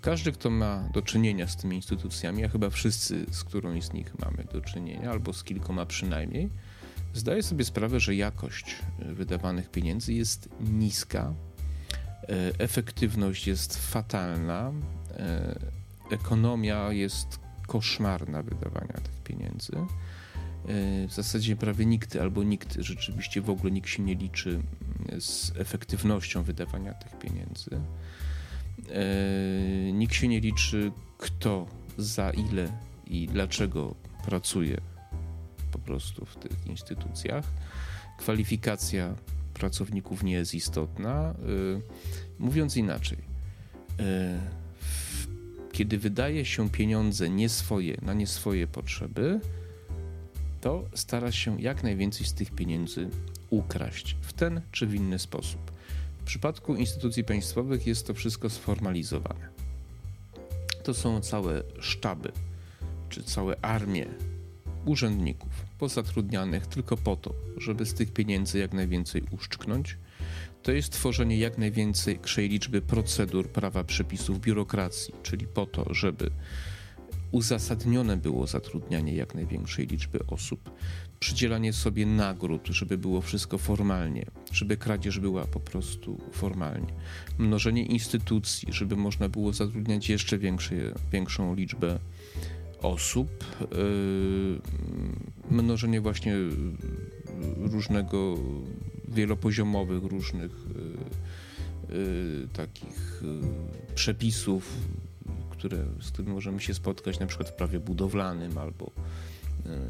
Każdy, 0.00 0.32
kto 0.32 0.50
ma 0.50 0.88
do 0.92 1.02
czynienia 1.02 1.46
z 1.49 1.56
tymi 1.56 1.76
instytucjami, 1.76 2.44
a 2.44 2.49
chyba 2.49 2.70
wszyscy, 2.70 3.26
z 3.30 3.44
którąś 3.44 3.85
z 3.85 3.92
nich 3.92 4.18
mamy 4.18 4.44
do 4.52 4.61
czynienia, 4.61 5.11
albo 5.11 5.32
z 5.32 5.44
kilkoma 5.44 5.87
przynajmniej, 5.87 6.50
Zdaję 7.16 7.42
sobie 7.42 7.64
sprawę, 7.64 8.00
że 8.00 8.14
jakość 8.14 8.76
e, 8.99 9.14
wydawanych 9.14 9.70
pieniędzy 9.70 10.12
jest 10.12 10.49
niska, 10.61 11.32
e, 11.32 11.46
efektywność 12.59 13.47
jest 13.47 13.76
fatalna, 13.90 14.73
e, 15.16 15.59
ekonomia 16.11 16.92
jest 16.92 17.40
koszmarna 17.66 18.42
wydawania 18.42 18.92
tych 18.92 19.23
pieniędzy. 19.25 19.73
W 21.09 21.12
zasadzie 21.12 21.56
prawie 21.56 21.87
nikt 21.87 22.16
albo 22.16 22.42
nikt, 22.42 22.76
rzeczywiście 22.78 23.40
w 23.40 23.50
ogóle 23.50 23.71
nikt 23.71 23.88
się 23.88 24.02
nie 24.02 24.14
liczy 24.14 24.62
z 25.21 25.52
efektywnością 25.56 26.42
wydawania 26.42 26.95
tych 26.95 27.18
pieniędzy. 27.18 27.71
Nikt 29.92 30.14
się 30.14 30.28
nie 30.28 30.40
liczy, 30.40 30.92
kto 31.18 31.66
za 31.99 32.30
ile 32.30 32.68
i 33.06 33.26
dlaczego 33.26 33.95
pracuje 34.25 34.80
po 35.73 35.78
prostu 35.78 36.25
w 36.25 36.37
tych 36.37 36.66
instytucjach. 36.66 37.45
Kwalifikacja 38.18 39.14
pracowników 39.59 40.23
nie 40.23 40.33
jest 40.33 40.55
istotna. 40.55 41.35
Y, 41.49 41.81
mówiąc 42.39 42.77
inaczej, 42.77 43.19
y, 43.19 44.03
kiedy 45.73 45.99
wydaje 45.99 46.45
się 46.45 46.71
pieniądze 46.71 47.31
nie 47.31 47.49
swoje, 47.49 47.99
na 48.03 48.15
nie 48.15 48.27
swoje 48.27 48.67
potrzeby, 48.67 49.41
to 50.61 50.85
stara 50.95 51.33
się 51.33 51.61
jak 51.61 51.83
najwięcej 51.83 52.27
z 52.27 52.33
tych 52.35 52.51
pieniędzy 52.51 53.09
ukraść 53.51 54.17
w 54.21 54.33
ten 54.33 54.61
czy 54.73 54.87
w 54.87 54.95
inny 54.95 55.19
sposób. 55.19 55.71
W 56.21 56.25
przypadku 56.25 56.75
instytucji 56.75 57.25
państwowych 57.25 57.87
jest 57.87 58.07
to 58.07 58.15
wszystko 58.15 58.51
sformalizowane. 58.51 59.49
To 60.83 60.95
są 60.95 61.21
całe 61.21 61.63
sztaby, 61.81 62.33
czy 63.09 63.23
całe 63.23 63.61
armie 63.61 64.07
urzędników 64.87 65.50
pozatrudnianych 65.78 66.66
tylko 66.66 66.97
po 66.97 67.16
to, 67.16 67.35
żeby 67.57 67.87
z 67.87 67.95
tych 67.95 68.12
pieniędzy 68.12 68.59
jak 68.59 68.73
najwięcej 68.73 69.23
uszczknąć, 69.31 69.99
to 70.62 70.73
jest 70.73 70.93
tworzenie 70.93 71.38
jak 71.38 71.59
największej 71.59 72.49
liczby 72.49 72.83
procedur, 72.83 73.49
prawa, 73.49 73.85
przepisów, 73.85 74.40
biurokracji, 74.40 75.14
czyli 75.23 75.47
po 75.47 75.66
to, 75.66 75.95
żeby 75.95 76.31
uzasadnione 77.31 78.16
było 78.16 78.47
zatrudnianie 78.47 79.14
jak 79.14 79.35
największej 79.35 79.87
liczby 79.87 80.26
osób, 80.26 80.71
przydzielanie 81.21 81.73
sobie 81.73 82.07
nagród, 82.07 82.66
żeby 82.66 82.99
było 82.99 83.21
wszystko 83.21 83.59
formalnie, 83.59 84.26
żeby 84.52 84.76
kradzież 84.76 85.19
była 85.19 85.45
po 85.45 85.61
prostu 85.61 86.21
formalnie, 86.33 86.93
mnożenie 87.38 87.83
instytucji, 87.83 88.73
żeby 88.73 88.97
można 88.97 89.28
było 89.28 89.52
zatrudniać 89.52 90.09
jeszcze 90.09 90.38
większy, 90.38 90.95
większą 91.12 91.55
liczbę 91.55 91.99
osób, 92.83 93.45
y, 93.62 93.76
mnożenie 95.50 96.00
właśnie 96.00 96.35
różnego 97.56 98.37
wielopoziomowych, 99.09 100.04
różnych 100.04 100.52
y, 101.90 101.95
y, 101.95 102.49
takich 102.52 103.23
przepisów, 103.95 104.73
które, 105.50 105.85
z 106.00 106.11
którymi 106.11 106.35
możemy 106.35 106.61
się 106.61 106.75
spotkać 106.75 107.18
na 107.18 107.26
przykład 107.26 107.50
w 107.50 107.52
prawie 107.52 107.80
budowlanym 107.80 108.59
albo 108.59 108.90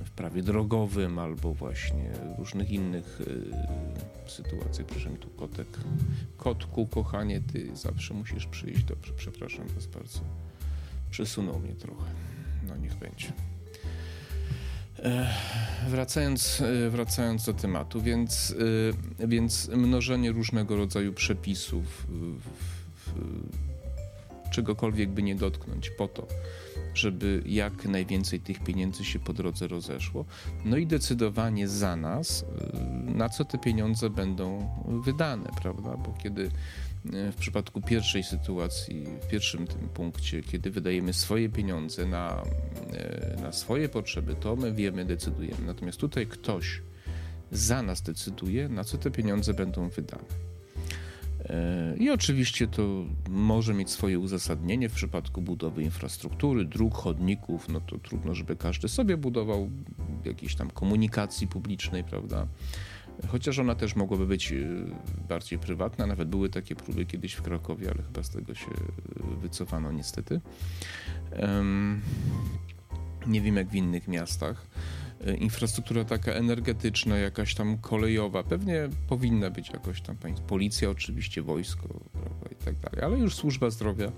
w 0.05 0.11
prawie 0.11 0.43
drogowym 0.43 1.19
albo 1.19 1.55
właśnie 1.55 2.13
różnych 2.39 2.71
innych 2.71 3.21
sytuacjach. 4.27 4.87
Proszę 4.87 5.11
mi 5.11 5.17
tu 5.17 5.29
kotek. 5.29 5.67
Kotku, 6.37 6.87
kochanie, 6.87 7.41
ty 7.53 7.77
zawsze 7.77 8.15
musisz 8.15 8.47
przyjść. 8.47 8.85
Dobrze, 8.85 9.13
przepraszam 9.17 9.67
was 9.67 9.87
bardzo. 9.87 10.21
Przesunął 11.11 11.61
mnie 11.61 11.75
trochę. 11.75 12.05
No 12.69 12.77
niech 12.77 12.95
będzie. 12.95 13.33
Wracając, 15.89 16.63
wracając 16.91 17.45
do 17.45 17.55
tematu, 17.55 18.03
więc, 18.03 18.55
więc 19.19 19.69
mnożenie 19.69 20.33
różnego 20.33 20.77
rodzaju 20.77 21.13
przepisów, 21.13 22.07
czegokolwiek 24.51 25.11
by 25.11 25.23
nie 25.23 25.35
dotknąć, 25.35 25.91
po 25.91 26.09
to, 26.09 26.27
żeby 26.97 27.43
jak 27.47 27.85
najwięcej 27.85 28.41
tych 28.41 28.65
pieniędzy 28.65 29.05
się 29.05 29.19
po 29.19 29.33
drodze 29.33 29.69
rozeszło. 29.69 30.25
No 30.65 30.77
i 30.77 30.87
decydowanie 30.87 31.69
za 31.69 31.97
nas, 31.97 32.45
na 33.05 33.29
co 33.29 33.45
te 33.45 33.59
pieniądze 33.59 34.11
będą 34.11 34.69
wydane, 35.05 35.51
prawda? 35.63 35.97
Bo 35.97 36.15
kiedy 36.23 36.51
w 37.33 37.35
przypadku 37.39 37.81
pierwszej 37.81 38.23
sytuacji, 38.25 39.07
w 39.23 39.29
pierwszym 39.29 39.67
tym 39.67 39.89
punkcie, 39.89 40.43
kiedy 40.43 40.71
wydajemy 40.71 41.13
swoje 41.13 41.49
pieniądze 41.49 42.07
na, 42.07 42.43
e, 42.93 43.37
na 43.43 43.53
swoje 43.53 43.89
potrzeby, 43.89 44.35
to 44.35 44.57
my 44.57 44.73
wiemy, 44.73 45.05
decydujemy. 45.05 45.67
Natomiast 45.67 45.99
tutaj 46.01 46.27
ktoś 46.27 46.83
za 47.53 47.83
nas 47.83 48.03
decyduje, 48.03 48.69
na 48.69 48.85
co 48.85 48.99
te 48.99 49.11
pieniądze 49.11 49.55
będą 49.55 49.89
wydane. 49.89 50.46
E, 51.51 51.97
I 51.99 52.11
oczywiście 52.11 52.67
to 52.67 53.05
może 53.29 53.75
mieć 53.75 53.91
swoje 53.91 54.19
uzasadnienie 54.19 54.89
w 54.89 54.93
przypadku 54.93 55.43
budowy 55.43 55.83
infrastruktury, 55.83 56.65
dróg, 56.65 56.95
chodników. 56.95 57.69
No 57.69 57.81
to 57.81 57.99
trudno, 57.99 58.35
żeby 58.35 58.57
każdy 58.57 58.89
sobie 58.89 59.17
budował 59.17 59.71
jakiejś 60.25 60.55
tam 60.55 60.71
komunikacji 60.71 61.47
publicznej, 61.47 62.05
prawda? 62.05 62.47
Chociaż 63.29 63.59
ona 63.59 63.75
też 63.75 63.97
mogłaby 63.97 64.27
być 64.27 64.53
e, 64.53 64.57
bardziej 65.29 65.59
prywatna. 65.59 66.07
Nawet 66.07 66.29
były 66.29 66.49
takie 66.49 66.77
próby 66.77 67.07
kiedyś 67.07 67.33
w 67.33 67.43
Krakowie, 67.43 67.91
ale 67.91 68.03
chyba 68.03 68.23
z 68.23 68.31
tego 68.31 68.55
się 68.55 68.71
e, 68.71 69.41
wycofano 69.41 69.93
niestety. 69.93 70.41
Nie 73.27 73.41
wiem 73.41 73.57
jak 73.57 73.69
w 73.69 73.75
innych 73.75 74.09
miastach. 74.09 74.67
Infrastruktura 75.35 76.05
taka 76.05 76.33
energetyczna, 76.33 77.19
jakaś 77.19 77.55
tam 77.55 77.79
kolejowa, 77.79 78.43
pewnie 78.43 78.89
powinna 79.09 79.51
być 79.51 79.71
jakoś 79.71 80.01
tam 80.01 80.17
policja, 80.47 80.91
oczywiście 80.91 81.43
wojsko 81.43 81.89
prawda, 82.13 82.49
i 82.53 82.65
tak 82.65 82.79
dalej, 82.79 83.05
ale 83.05 83.19
już 83.19 83.35
służba 83.35 83.71
zdrowia. 83.71 84.13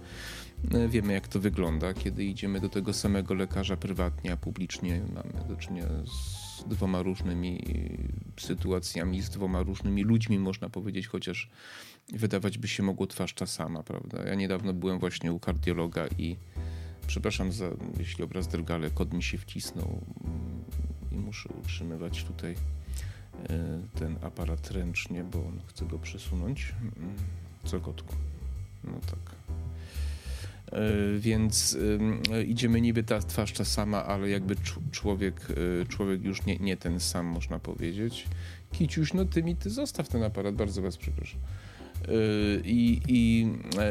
E, 0.74 0.88
wiemy, 0.88 1.12
jak 1.12 1.28
to 1.28 1.40
wygląda, 1.40 1.94
kiedy 1.94 2.24
idziemy 2.24 2.60
do 2.60 2.68
tego 2.68 2.92
samego 2.92 3.34
lekarza 3.34 3.76
prywatnie, 3.76 4.32
a 4.32 4.36
publicznie 4.36 5.00
mamy 5.14 5.48
do 5.48 5.56
czynienia 5.56 5.88
z 6.06 6.68
dwoma 6.68 7.02
różnymi 7.02 7.64
sytuacjami, 8.40 9.22
z 9.22 9.30
dwoma 9.30 9.62
różnymi 9.62 10.02
ludźmi, 10.02 10.38
można 10.38 10.68
powiedzieć, 10.68 11.06
chociaż 11.06 11.50
wydawać 12.12 12.58
by 12.58 12.68
się 12.68 12.82
mogło 12.82 13.06
twarz 13.06 13.34
ta 13.34 13.46
sama, 13.46 13.82
prawda? 13.82 14.22
Ja 14.22 14.34
niedawno 14.34 14.72
byłem 14.72 14.98
właśnie 14.98 15.32
u 15.32 15.38
kardiologa 15.38 16.06
i 16.18 16.36
przepraszam 17.06 17.52
za, 17.52 17.70
jeśli 17.98 18.24
obraz 18.24 18.48
drgale, 18.48 18.90
kod 18.90 19.12
mi 19.12 19.22
się 19.22 19.38
wcisnął 19.38 20.00
muszę 21.12 21.48
utrzymywać 21.48 22.24
tutaj 22.24 22.52
e, 22.52 22.56
ten 23.98 24.16
aparat 24.22 24.70
ręcznie, 24.70 25.24
bo 25.24 25.52
chcę 25.66 25.86
go 25.86 25.98
przesunąć. 25.98 26.74
Co 27.64 27.80
kotku? 27.80 28.14
No 28.84 29.00
tak. 29.10 29.34
E, 30.72 31.18
więc 31.18 31.78
idziemy 32.46 32.80
niby 32.80 33.02
ta 33.02 33.18
twarz 33.18 33.52
ta 33.52 33.64
sama, 33.64 34.04
ale 34.04 34.28
jakby 34.28 34.56
człowiek, 34.90 35.48
e, 35.82 35.86
człowiek 35.86 36.22
już 36.24 36.46
nie, 36.46 36.56
nie 36.56 36.76
ten 36.76 37.00
sam, 37.00 37.26
można 37.26 37.58
powiedzieć. 37.58 38.26
Kiciuś, 38.72 39.14
no 39.14 39.24
ty 39.24 39.42
mi, 39.42 39.56
ty 39.56 39.70
zostaw 39.70 40.08
ten 40.08 40.22
aparat, 40.22 40.54
bardzo 40.54 40.82
was 40.82 40.96
przepraszam. 40.96 41.40
I, 42.64 43.00
i, 43.08 43.48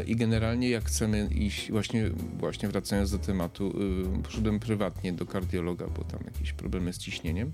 I 0.07 0.15
generalnie 0.15 0.69
jak 0.69 0.83
chcemy 0.83 1.27
iść, 1.31 1.71
właśnie, 1.71 2.09
właśnie 2.39 2.69
wracając 2.69 3.11
do 3.11 3.19
tematu, 3.19 3.73
y, 4.19 4.23
poszedłem 4.23 4.59
prywatnie 4.59 5.13
do 5.13 5.25
kardiologa, 5.25 5.87
bo 5.87 6.03
tam 6.03 6.19
jakieś 6.25 6.53
problemy 6.53 6.93
z 6.93 6.97
ciśnieniem. 6.97 7.51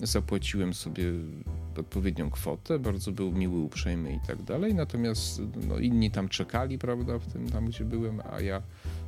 Zapłaciłem 0.00 0.74
sobie 0.74 1.04
odpowiednią 1.78 2.30
kwotę, 2.30 2.78
bardzo 2.78 3.12
był 3.12 3.32
miły, 3.32 3.58
uprzejmy 3.58 4.14
i 4.14 4.20
tak 4.26 4.42
dalej. 4.42 4.74
Natomiast 4.74 5.42
no, 5.68 5.78
inni 5.78 6.10
tam 6.10 6.28
czekali, 6.28 6.78
prawda, 6.78 7.18
w 7.18 7.32
tym 7.32 7.50
tam, 7.50 7.66
gdzie 7.66 7.84
byłem, 7.84 8.20
a 8.32 8.40
ja 8.40 8.62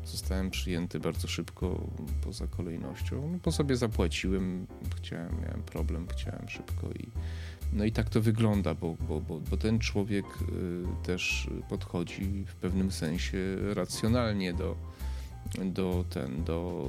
zostałem 0.04 0.50
przyjęty 0.50 1.00
bardzo 1.00 1.28
szybko 1.28 1.86
poza 2.24 2.46
kolejnością. 2.46 3.30
No, 3.32 3.38
po 3.38 3.52
sobie 3.52 3.76
zapłaciłem, 3.76 4.66
chciałem, 4.96 5.32
miałem 5.42 5.62
problem, 5.62 6.06
chciałem 6.08 6.48
szybko 6.48 6.90
i 6.90 7.08
no 7.72 7.84
i 7.84 7.92
tak 7.92 8.10
to 8.10 8.20
wygląda, 8.20 8.74
bo, 8.74 8.96
bo, 9.08 9.20
bo, 9.20 9.40
bo 9.40 9.56
ten 9.56 9.78
człowiek 9.78 10.24
y, 10.26 11.06
też 11.06 11.50
podchodzi 11.68 12.44
w 12.46 12.54
pewnym 12.54 12.90
sensie 12.90 13.38
racjonalnie 13.74 14.54
do, 14.54 14.76
do, 15.64 16.04
ten, 16.10 16.44
do, 16.44 16.84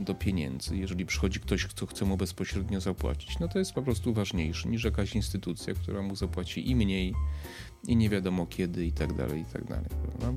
do 0.00 0.14
pieniędzy. 0.14 0.76
Jeżeli 0.76 1.06
przychodzi 1.06 1.40
ktoś, 1.40 1.66
kto 1.66 1.86
chce 1.86 2.04
mu 2.04 2.16
bezpośrednio 2.16 2.80
zapłacić, 2.80 3.38
no 3.38 3.48
to 3.48 3.58
jest 3.58 3.72
po 3.72 3.82
prostu 3.82 4.14
ważniejszy 4.14 4.68
niż 4.68 4.84
jakaś 4.84 5.14
instytucja, 5.14 5.74
która 5.74 6.02
mu 6.02 6.16
zapłaci 6.16 6.70
i 6.70 6.76
mniej, 6.76 7.14
i 7.86 7.96
nie 7.96 8.08
wiadomo 8.08 8.46
kiedy, 8.46 8.86
i 8.86 8.92
tak 8.92 9.12
dalej, 9.12 9.40
i 9.40 9.44
tak 9.44 9.64
dalej. 9.64 9.88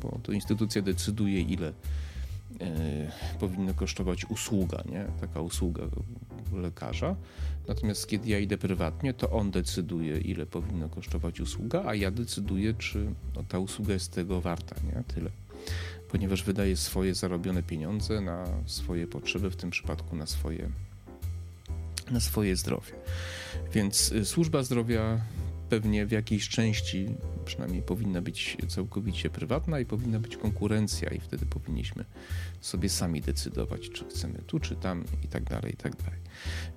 Bo 0.01 0.19
to 0.23 0.31
instytucja 0.31 0.81
decyduje, 0.81 1.41
ile 1.41 1.73
e, 2.61 3.37
powinna 3.39 3.73
kosztować 3.73 4.25
usługa, 4.25 4.83
nie? 4.91 5.05
Taka 5.21 5.41
usługa 5.41 5.83
lekarza. 6.53 7.15
Natomiast 7.67 8.07
kiedy 8.07 8.29
ja 8.29 8.39
idę 8.39 8.57
prywatnie, 8.57 9.13
to 9.13 9.29
on 9.29 9.51
decyduje, 9.51 10.17
ile 10.17 10.45
powinna 10.45 10.89
kosztować 10.89 11.39
usługa, 11.39 11.83
a 11.85 11.95
ja 11.95 12.11
decyduję, 12.11 12.73
czy 12.73 13.05
no, 13.35 13.43
ta 13.43 13.59
usługa 13.59 13.93
jest 13.93 14.11
tego 14.11 14.41
warta, 14.41 14.75
nie? 14.83 15.03
Tyle. 15.03 15.29
Ponieważ 16.11 16.43
wydaje 16.43 16.77
swoje 16.77 17.15
zarobione 17.15 17.63
pieniądze 17.63 18.21
na 18.21 18.45
swoje 18.65 19.07
potrzeby, 19.07 19.49
w 19.49 19.55
tym 19.55 19.69
przypadku 19.69 20.15
na 20.15 20.25
swoje, 20.25 20.69
na 22.11 22.19
swoje 22.19 22.55
zdrowie. 22.55 22.93
Więc 23.73 24.11
y, 24.11 24.25
służba 24.25 24.63
zdrowia 24.63 25.19
pewnie 25.69 26.05
w 26.05 26.11
jakiejś 26.11 26.49
części 26.49 27.07
przynajmniej 27.45 27.81
powinna 27.81 28.21
być 28.21 28.57
całkowicie 28.67 29.29
prywatna 29.29 29.79
i 29.79 29.85
powinna 29.85 30.19
być 30.19 30.37
konkurencja 30.37 31.09
i 31.09 31.19
wtedy 31.19 31.45
powinniśmy 31.45 32.05
sobie 32.61 32.89
sami 32.89 33.21
decydować, 33.21 33.89
czy 33.89 34.05
chcemy 34.05 34.39
tu, 34.47 34.59
czy 34.59 34.75
tam 34.75 35.03
i 35.23 35.27
tak 35.27 35.43
dalej, 35.43 35.73
i 35.73 35.77
tak 35.77 35.95
dalej. 35.95 36.19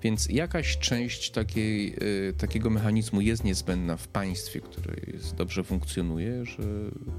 Więc 0.01 0.29
jakaś 0.29 0.77
część 0.77 1.31
takiej, 1.31 1.95
y, 2.29 2.33
takiego 2.33 2.69
mechanizmu 2.69 3.21
jest 3.21 3.43
niezbędna 3.43 3.97
w 3.97 4.07
państwie, 4.07 4.61
które 4.61 4.95
jest, 5.13 5.35
dobrze 5.35 5.63
funkcjonuje, 5.63 6.45
że 6.45 6.63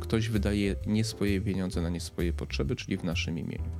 ktoś 0.00 0.28
wydaje 0.28 0.76
nie 0.86 1.04
swoje 1.04 1.40
pieniądze 1.40 1.82
na 1.82 1.88
nie 1.88 2.00
swoje 2.00 2.32
potrzeby, 2.32 2.76
czyli 2.76 2.96
w 2.96 3.04
naszym 3.04 3.38
imieniu. 3.38 3.70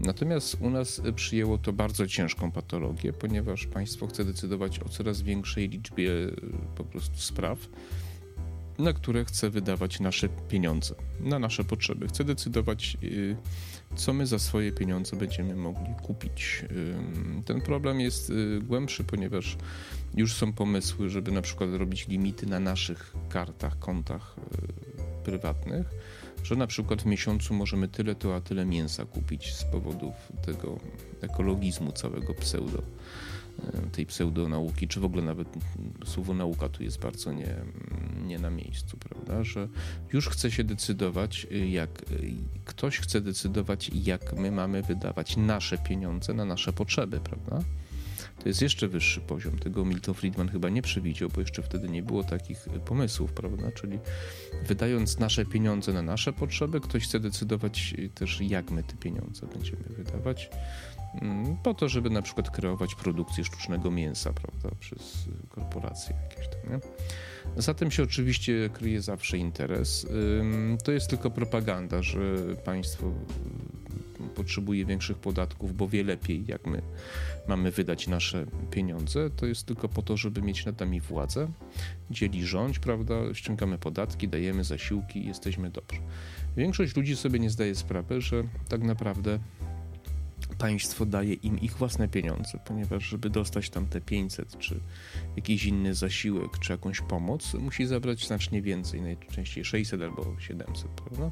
Natomiast 0.00 0.56
u 0.60 0.70
nas 0.70 1.02
przyjęło 1.14 1.58
to 1.58 1.72
bardzo 1.72 2.06
ciężką 2.06 2.50
patologię, 2.50 3.12
ponieważ 3.12 3.66
państwo 3.66 4.06
chce 4.06 4.24
decydować 4.24 4.80
o 4.80 4.88
coraz 4.88 5.22
większej 5.22 5.68
liczbie 5.68 6.10
y, 6.10 6.32
po 6.76 6.84
prostu 6.84 7.16
spraw 7.16 7.68
na 8.78 8.92
które 8.92 9.24
chce 9.24 9.50
wydawać 9.50 10.00
nasze 10.00 10.28
pieniądze, 10.28 10.94
na 11.20 11.38
nasze 11.38 11.64
potrzeby. 11.64 12.08
Chce 12.08 12.24
decydować, 12.24 12.96
y, 13.02 13.36
co 13.96 14.12
my 14.12 14.26
za 14.26 14.38
swoje 14.38 14.72
pieniądze 14.72 15.16
będziemy 15.16 15.56
mogli 15.56 15.94
kupić. 16.02 16.64
Ten 17.44 17.60
problem 17.60 18.00
jest 18.00 18.30
y, 18.30 18.60
głębszy, 18.62 19.04
ponieważ 19.04 19.56
już 20.14 20.34
są 20.34 20.52
pomysły, 20.52 21.10
żeby 21.10 21.32
na 21.32 21.42
przykład 21.42 21.70
robić 21.72 22.08
limity 22.08 22.46
na 22.46 22.60
naszych 22.60 23.14
kartach, 23.28 23.78
kontach 23.78 24.36
prywatnych, 25.24 25.86
że 26.46 26.56
na 26.56 26.66
przykład 26.66 27.02
w 27.02 27.06
miesiącu 27.06 27.54
możemy 27.54 27.88
tyle 27.88 28.14
to, 28.14 28.36
a 28.36 28.40
tyle 28.40 28.66
mięsa 28.66 29.04
kupić 29.04 29.54
z 29.54 29.64
powodów 29.64 30.14
tego 30.42 30.78
ekologizmu 31.20 31.92
całego 31.92 32.34
pseudo 32.34 32.82
E, 33.64 33.90
tej 33.90 34.06
pseudonauki, 34.06 34.88
czy 34.88 35.00
w 35.00 35.04
ogóle 35.04 35.22
nawet 35.22 35.48
słowo 36.04 36.34
nauka 36.34 36.68
tu 36.68 36.82
jest 36.82 37.00
bardzo 37.00 37.32
nie, 37.32 37.56
nie 38.26 38.38
na 38.38 38.50
miejscu, 38.50 38.96
prawda? 38.96 39.44
Że 39.44 39.68
już 40.12 40.28
chce 40.28 40.50
się 40.50 40.64
decydować, 40.64 41.46
y, 41.52 41.68
jak 41.68 42.02
y, 42.02 42.34
ktoś 42.64 42.98
chce 42.98 43.20
decydować, 43.20 43.90
jak 43.94 44.32
my 44.32 44.50
mamy 44.50 44.82
wydawać 44.82 45.36
nasze 45.36 45.78
pieniądze 45.78 46.34
na 46.34 46.44
nasze 46.44 46.72
potrzeby, 46.72 47.20
prawda? 47.20 47.58
To 48.42 48.48
jest 48.48 48.62
jeszcze 48.62 48.88
wyższy 48.88 49.20
poziom. 49.20 49.58
Tego 49.58 49.84
Milton 49.84 50.14
Friedman 50.14 50.48
chyba 50.48 50.68
nie 50.68 50.82
przewidział, 50.82 51.28
bo 51.34 51.40
jeszcze 51.40 51.62
wtedy 51.62 51.88
nie 51.88 52.02
było 52.02 52.24
takich 52.24 52.66
pomysłów, 52.84 53.32
prawda? 53.32 53.72
Czyli 53.72 53.98
wydając 54.66 55.18
nasze 55.18 55.44
pieniądze 55.44 55.92
na 55.92 56.02
nasze 56.02 56.32
potrzeby, 56.32 56.80
ktoś 56.80 57.04
chce 57.04 57.20
decydować 57.20 57.94
y, 57.98 58.08
też, 58.08 58.40
jak 58.40 58.70
my 58.70 58.82
te 58.82 58.96
pieniądze 58.96 59.46
będziemy 59.46 59.82
wydawać 59.88 60.50
Mm, 61.22 61.56
po 61.56 61.74
to, 61.74 61.88
żeby 61.88 62.10
na 62.10 62.22
przykład 62.22 62.50
kreować 62.50 62.94
produkcję 62.94 63.44
sztucznego 63.44 63.90
mięsa, 63.90 64.32
prawda, 64.32 64.76
przez 64.80 65.28
korporacje 65.48 66.16
jakieś 66.30 66.48
tam, 66.48 66.72
nie? 66.72 67.90
Się 67.90 68.02
oczywiście 68.02 68.70
kryje 68.72 69.02
zawsze 69.02 69.38
interes. 69.38 70.06
To 70.84 70.92
jest 70.92 71.10
tylko 71.10 71.30
propaganda, 71.30 72.02
że 72.02 72.36
państwo 72.64 73.12
potrzebuje 74.36 74.84
większych 74.84 75.18
podatków, 75.18 75.76
bo 75.76 75.88
wie 75.88 76.04
lepiej, 76.04 76.44
jak 76.46 76.66
my 76.66 76.82
mamy 77.48 77.70
wydać 77.70 78.08
nasze 78.08 78.46
pieniądze. 78.70 79.30
To 79.30 79.46
jest 79.46 79.66
tylko 79.66 79.88
po 79.88 80.02
to, 80.02 80.16
żeby 80.16 80.42
mieć 80.42 80.66
nad 80.66 80.80
nami 80.80 81.00
władzę, 81.00 81.48
dzieli 82.10 82.46
rządź, 82.46 82.78
prawda? 82.78 83.14
Ściągamy 83.32 83.78
podatki, 83.78 84.28
dajemy 84.28 84.64
zasiłki 84.64 85.26
jesteśmy 85.26 85.70
dobrzy. 85.70 86.00
Większość 86.56 86.96
ludzi 86.96 87.16
sobie 87.16 87.38
nie 87.38 87.50
zdaje 87.50 87.74
sprawy, 87.74 88.20
że 88.20 88.44
tak 88.68 88.82
naprawdę 88.82 89.38
państwo 90.58 91.06
daje 91.06 91.34
im 91.34 91.60
ich 91.60 91.76
własne 91.76 92.08
pieniądze, 92.08 92.58
ponieważ 92.66 93.04
żeby 93.04 93.30
dostać 93.30 93.70
tam 93.70 93.86
te 93.86 94.00
500 94.00 94.58
czy 94.58 94.80
jakiś 95.36 95.64
inny 95.64 95.94
zasiłek 95.94 96.58
czy 96.58 96.72
jakąś 96.72 97.00
pomoc, 97.00 97.54
musi 97.54 97.86
zabrać 97.86 98.26
znacznie 98.26 98.62
więcej, 98.62 99.02
najczęściej 99.02 99.64
600 99.64 100.02
albo 100.02 100.36
700, 100.38 100.88
prawda? 100.88 101.30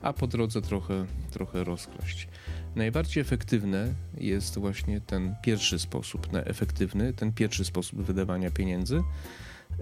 A 0.00 0.12
po 0.12 0.26
drodze 0.26 0.62
trochę, 0.62 1.06
trochę 1.30 1.64
rozkraść. 1.64 2.28
Najbardziej 2.76 3.20
efektywny 3.20 3.94
jest 4.18 4.58
właśnie 4.58 5.00
ten 5.00 5.34
pierwszy 5.42 5.78
sposób, 5.78 6.28
efektywny, 6.32 7.12
ten 7.12 7.32
pierwszy 7.32 7.64
sposób 7.64 8.02
wydawania 8.02 8.50
pieniędzy, 8.50 9.02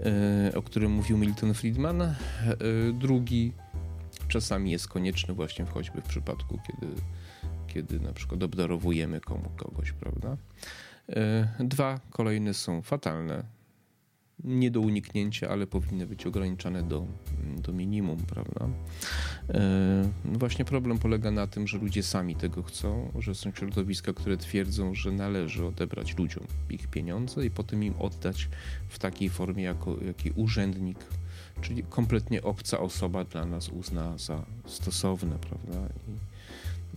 e, 0.05 0.55
o 0.55 0.61
którym 0.61 0.91
mówił 0.91 1.17
Milton 1.17 1.53
Friedman. 1.53 2.01
E, 2.01 2.15
drugi 2.93 3.51
czasami 4.27 4.71
jest 4.71 4.87
konieczny 4.87 5.33
właśnie 5.33 5.65
choćby 5.65 6.01
w 6.01 6.05
przypadku, 6.05 6.59
kiedy 6.67 6.87
kiedy 7.75 7.99
na 7.99 8.13
przykład 8.13 8.43
obdarowujemy 8.43 9.21
komu 9.21 9.49
kogoś, 9.55 9.91
prawda? 9.91 10.37
E, 11.09 11.47
dwa 11.59 11.99
kolejne 12.09 12.53
są 12.53 12.81
fatalne, 12.81 13.43
nie 14.43 14.71
do 14.71 14.79
uniknięcia, 14.79 15.49
ale 15.49 15.67
powinny 15.67 16.07
być 16.07 16.25
ograniczone 16.25 16.83
do, 16.83 17.07
do 17.57 17.73
minimum, 17.73 18.17
prawda? 18.17 18.69
E, 19.49 20.09
właśnie 20.23 20.65
problem 20.65 20.97
polega 20.97 21.31
na 21.31 21.47
tym, 21.47 21.67
że 21.67 21.77
ludzie 21.77 22.03
sami 22.03 22.35
tego 22.35 22.63
chcą, 22.63 23.11
że 23.19 23.35
są 23.35 23.51
środowiska, 23.51 24.13
które 24.13 24.37
twierdzą, 24.37 24.95
że 24.95 25.11
należy 25.11 25.65
odebrać 25.65 26.17
ludziom 26.17 26.43
ich 26.69 26.87
pieniądze 26.87 27.45
i 27.45 27.51
potem 27.51 27.83
im 27.83 27.93
oddać 27.99 28.49
w 28.89 28.99
takiej 28.99 29.29
formie, 29.29 29.63
jako, 29.63 29.97
jaki 30.05 30.31
urzędnik, 30.31 30.99
czyli 31.61 31.83
kompletnie 31.83 32.43
obca 32.43 32.79
osoba 32.79 33.23
dla 33.23 33.45
nas 33.45 33.69
uzna 33.69 34.17
za 34.17 34.45
stosowne, 34.65 35.37
prawda? 35.39 35.89
I, 36.07 36.35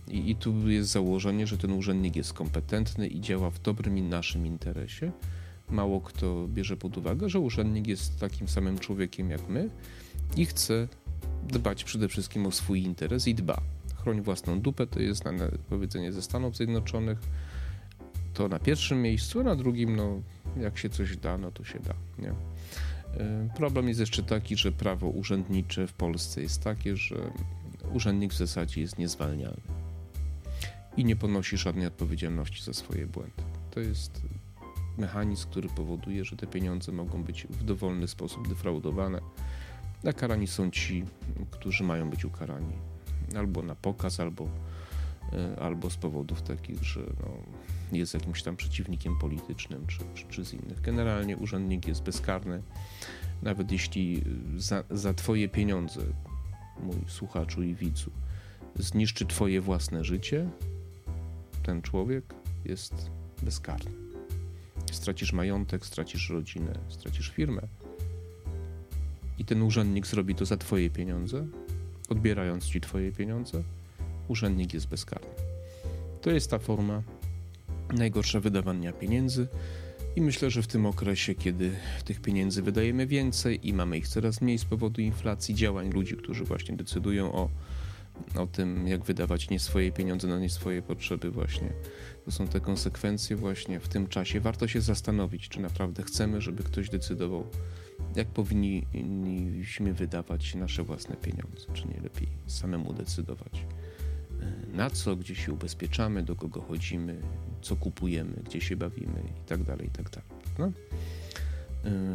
i, 0.07 0.31
I, 0.31 0.35
tu 0.35 0.69
jest 0.69 0.89
założenie, 0.89 1.47
że 1.47 1.57
ten 1.57 1.71
urzędnik 1.71 2.15
jest 2.15 2.33
kompetentny 2.33 3.07
i 3.07 3.21
działa 3.21 3.49
w 3.51 3.61
dobrym 3.61 3.97
i 3.97 4.01
naszym 4.01 4.45
interesie. 4.45 5.11
Mało 5.69 6.01
kto 6.01 6.47
bierze 6.47 6.77
pod 6.77 6.97
uwagę, 6.97 7.29
że 7.29 7.39
urzędnik 7.39 7.87
jest 7.87 8.19
takim 8.19 8.47
samym 8.47 8.79
człowiekiem 8.79 9.29
jak 9.29 9.49
my 9.49 9.69
i 10.37 10.45
chce 10.45 10.87
dbać 11.47 11.83
przede 11.83 12.07
wszystkim 12.07 12.45
o 12.45 12.51
swój 12.51 12.83
interes 12.83 13.27
i 13.27 13.35
dba. 13.35 13.61
Chroń 13.95 14.21
własną 14.21 14.61
dupę 14.61 14.87
to 14.87 14.99
jest 14.99 15.21
znane 15.21 15.51
powiedzenie 15.69 16.11
ze 16.11 16.21
Stanów 16.21 16.55
Zjednoczonych. 16.55 17.19
To 18.33 18.47
na 18.47 18.59
pierwszym 18.59 19.01
miejscu, 19.01 19.39
a 19.39 19.43
na 19.43 19.55
drugim, 19.55 19.95
no, 19.95 20.21
jak 20.57 20.77
się 20.77 20.89
coś 20.89 21.17
da, 21.17 21.37
no 21.37 21.51
to 21.51 21.63
się 21.63 21.79
da. 21.79 21.93
Nie? 22.19 22.33
E, 23.23 23.49
problem 23.55 23.87
jest 23.87 23.99
jeszcze 23.99 24.23
taki, 24.23 24.57
że 24.57 24.71
prawo 24.71 25.07
urzędnicze 25.07 25.87
w 25.87 25.93
Polsce 25.93 26.41
jest 26.41 26.63
takie, 26.63 26.95
że 26.95 27.31
urzędnik 27.93 28.33
w 28.33 28.37
zasadzie 28.37 28.81
jest 28.81 28.97
niezwalnialny 28.97 29.88
i 30.97 31.05
nie 31.05 31.15
ponosi 31.15 31.57
żadnej 31.57 31.87
odpowiedzialności 31.87 32.63
za 32.63 32.73
swoje 32.73 33.07
błędy. 33.07 33.43
To 33.71 33.79
jest 33.79 34.21
mechanizm, 34.97 35.49
który 35.49 35.69
powoduje, 35.69 36.25
że 36.25 36.37
te 36.37 36.47
pieniądze 36.47 36.91
mogą 36.91 37.23
być 37.23 37.47
w 37.49 37.63
dowolny 37.63 38.07
sposób 38.07 38.47
defraudowane, 38.47 39.21
a 40.07 40.13
karani 40.13 40.47
są 40.47 40.71
ci, 40.71 41.05
którzy 41.51 41.83
mają 41.83 42.09
być 42.09 42.25
ukarani 42.25 42.73
albo 43.37 43.61
na 43.61 43.75
pokaz, 43.75 44.19
albo, 44.19 44.47
e, 45.33 45.59
albo 45.59 45.89
z 45.89 45.97
powodów 45.97 46.41
takich, 46.41 46.83
że 46.83 46.99
no, 46.99 47.31
jest 47.91 48.13
jakimś 48.13 48.43
tam 48.43 48.55
przeciwnikiem 48.55 49.19
politycznym 49.19 49.87
czy, 49.87 49.99
czy, 50.15 50.25
czy 50.29 50.45
z 50.45 50.53
innych. 50.53 50.81
Generalnie 50.81 51.37
urzędnik 51.37 51.87
jest 51.87 52.03
bezkarny, 52.03 52.61
nawet 53.41 53.71
jeśli 53.71 54.23
za, 54.57 54.83
za 54.89 55.13
Twoje 55.13 55.49
pieniądze, 55.49 56.01
mój 56.83 56.97
słuchaczu 57.07 57.63
i 57.63 57.75
widzu, 57.75 58.11
zniszczy 58.75 59.25
Twoje 59.25 59.61
własne 59.61 60.03
życie, 60.03 60.49
ten 61.69 61.81
człowiek 61.81 62.23
jest 62.65 63.11
bezkarny. 63.43 63.91
Stracisz 64.91 65.33
majątek, 65.33 65.85
stracisz 65.85 66.29
rodzinę, 66.29 66.79
stracisz 66.87 67.29
firmę. 67.29 67.61
I 69.37 69.45
ten 69.45 69.61
urzędnik 69.61 70.07
zrobi 70.07 70.35
to 70.35 70.45
za 70.45 70.57
Twoje 70.57 70.89
pieniądze, 70.89 71.47
odbierając 72.09 72.65
Ci 72.65 72.81
Twoje 72.81 73.11
pieniądze. 73.11 73.63
Urzędnik 74.27 74.73
jest 74.73 74.87
bezkarny. 74.87 75.29
To 76.21 76.31
jest 76.31 76.51
ta 76.51 76.59
forma 76.59 77.03
najgorsza 77.93 78.39
wydawania 78.39 78.93
pieniędzy. 78.93 79.47
I 80.15 80.21
myślę, 80.21 80.49
że 80.49 80.61
w 80.61 80.67
tym 80.67 80.85
okresie, 80.85 81.35
kiedy 81.35 81.71
tych 82.05 82.21
pieniędzy 82.21 82.61
wydajemy 82.61 83.07
więcej 83.07 83.67
i 83.67 83.73
mamy 83.73 83.97
ich 83.97 84.07
coraz 84.07 84.41
mniej 84.41 84.57
z 84.57 84.65
powodu 84.65 85.01
inflacji, 85.01 85.55
działań 85.55 85.89
ludzi, 85.91 86.15
którzy 86.15 86.43
właśnie 86.43 86.75
decydują 86.75 87.33
o 87.33 87.49
o 88.35 88.47
tym, 88.47 88.87
jak 88.87 89.03
wydawać 89.03 89.49
nie 89.49 89.59
swoje 89.59 89.91
pieniądze 89.91 90.27
na 90.27 90.39
nie 90.39 90.49
swoje 90.49 90.81
potrzeby 90.81 91.31
właśnie. 91.31 91.73
To 92.25 92.31
są 92.31 92.47
te 92.47 92.59
konsekwencje 92.59 93.35
właśnie 93.35 93.79
w 93.79 93.87
tym 93.87 94.07
czasie. 94.07 94.39
Warto 94.39 94.67
się 94.67 94.81
zastanowić, 94.81 95.49
czy 95.49 95.59
naprawdę 95.59 96.03
chcemy, 96.03 96.41
żeby 96.41 96.63
ktoś 96.63 96.89
decydował, 96.89 97.47
jak 98.15 98.27
powinniśmy 98.27 99.93
wydawać 99.93 100.55
nasze 100.55 100.83
własne 100.83 101.15
pieniądze, 101.15 101.65
czy 101.73 101.87
nie 101.87 102.01
lepiej 102.01 102.27
samemu 102.47 102.93
decydować. 102.93 103.65
E, 104.41 104.77
na 104.77 104.89
co, 104.89 105.15
gdzie 105.15 105.35
się 105.35 105.53
ubezpieczamy, 105.53 106.23
do 106.23 106.35
kogo 106.35 106.61
chodzimy, 106.61 107.21
co 107.61 107.75
kupujemy, 107.75 108.41
gdzie 108.45 108.61
się 108.61 108.75
bawimy 108.75 109.23
i 109.51 109.63
dalej, 109.63 109.87
i 109.87 109.91
tak 109.91 110.09
dalej. 110.09 110.29
No? 110.59 110.71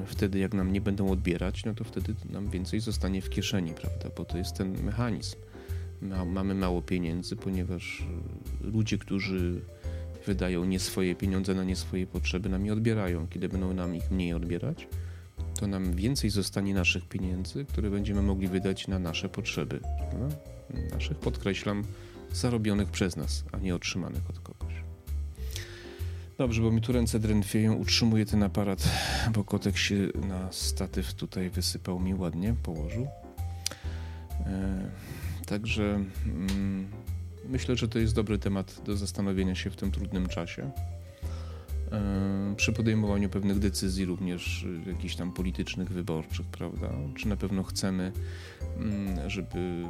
Wtedy 0.07 0.38
jak 0.38 0.55
nam 0.55 0.73
nie 0.73 0.81
będą 0.81 1.11
odbierać, 1.11 1.64
no 1.64 1.75
to 1.75 1.85
wtedy 1.85 2.14
nam 2.31 2.51
więcej 2.51 2.81
zostanie 2.81 3.23
w 3.23 3.31
kieszeni, 3.31 3.75
prawda? 3.75 4.11
Bo 4.17 4.25
to 4.25 4.38
jest 4.38 4.57
ten 4.57 4.85
mechanizm 4.85 5.37
ma, 6.03 6.25
mamy 6.25 6.55
mało 6.55 6.83
pieniędzy, 6.83 7.37
ponieważ 7.37 8.01
e, 8.63 8.67
ludzie, 8.67 8.99
którzy 8.99 9.61
wydają 10.27 10.65
nie 10.65 10.81
swoje 10.81 11.15
pieniądze 11.15 11.55
na 11.55 11.65
nie 11.65 11.77
swoje 11.77 12.07
potrzeby, 12.07 12.49
nam 12.49 12.67
je 12.67 12.73
odbierają. 12.73 13.27
Kiedy 13.29 13.49
będą 13.49 13.75
nam 13.75 13.97
ich 13.97 14.11
mniej 14.11 14.33
odbierać, 14.33 14.89
to 15.61 15.67
nam 15.67 15.95
więcej 15.95 16.31
zostanie 16.31 16.75
naszych 16.75 17.09
pieniędzy, 17.09 17.65
które 17.65 17.91
będziemy 17.91 18.23
mogli 18.23 18.49
wydać 18.49 18.89
na 18.89 18.99
nasze 18.99 19.29
potrzeby. 19.29 19.81
Naszych, 20.93 21.19
podkreślam, 21.19 21.85
zarobionych 22.33 22.89
przez 22.91 23.17
nas, 23.17 23.45
a 23.53 23.59
nie 23.59 23.75
otrzymanych 23.75 24.31
od 24.31 24.41
kogoś. 24.41 24.75
Dobrze, 26.39 26.63
bo 26.63 26.71
mi 26.71 26.81
tu 26.81 26.93
ręce 26.93 27.21
drętwieją, 27.21 27.75
utrzymuję 27.75 28.27
ten 28.27 28.43
aparat, 28.43 28.91
bo 29.35 29.45
kotek 29.45 29.77
się 29.77 29.95
na 30.29 30.53
statyw 30.53 31.15
tutaj 31.15 31.51
wysypał 31.51 32.01
mi 32.01 32.15
ładnie, 32.15 32.55
położył. 32.63 33.07
E, 34.47 34.91
Także 35.47 36.05
mm, 36.27 36.87
myślę, 37.49 37.77
że 37.77 37.89
to 37.89 37.99
jest 37.99 38.15
dobry 38.15 38.39
temat 38.39 38.81
do 38.85 38.97
zastanowienia 38.97 39.55
się 39.55 39.71
w 39.71 39.77
tym 39.77 39.91
trudnym 39.91 40.29
czasie. 40.29 40.71
E, 41.93 42.55
przy 42.57 42.73
podejmowaniu 42.73 43.29
pewnych 43.29 43.59
decyzji, 43.59 44.05
również 44.05 44.67
jakichś 44.87 45.17
tam 45.17 45.33
politycznych, 45.33 45.89
wyborczych, 45.89 46.47
prawda? 46.47 46.89
Czy 47.17 47.29
na 47.29 47.37
pewno 47.37 47.63
chcemy, 47.63 48.13
mm, 48.77 49.31
żeby, 49.31 49.85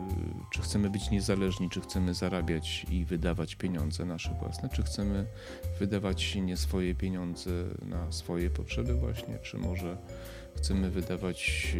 czy 0.53 0.63
chcemy 0.63 0.91
być 0.91 1.11
niezależni, 1.11 1.71
czy 1.71 1.81
chcemy 1.81 2.15
zarabiać 2.15 2.87
i 2.91 3.05
wydawać 3.05 3.55
pieniądze 3.55 4.05
nasze 4.05 4.37
własne, 4.41 4.69
czy 4.69 4.83
chcemy 4.83 5.27
wydawać 5.81 6.35
nie 6.35 6.57
swoje 6.57 6.95
pieniądze 6.95 7.51
na 7.83 8.13
swoje 8.13 8.51
potrzeby, 8.51 8.95
właśnie, 8.95 9.39
czy 9.43 9.59
może 9.59 9.97
chcemy 10.57 10.91
wydawać 10.91 11.73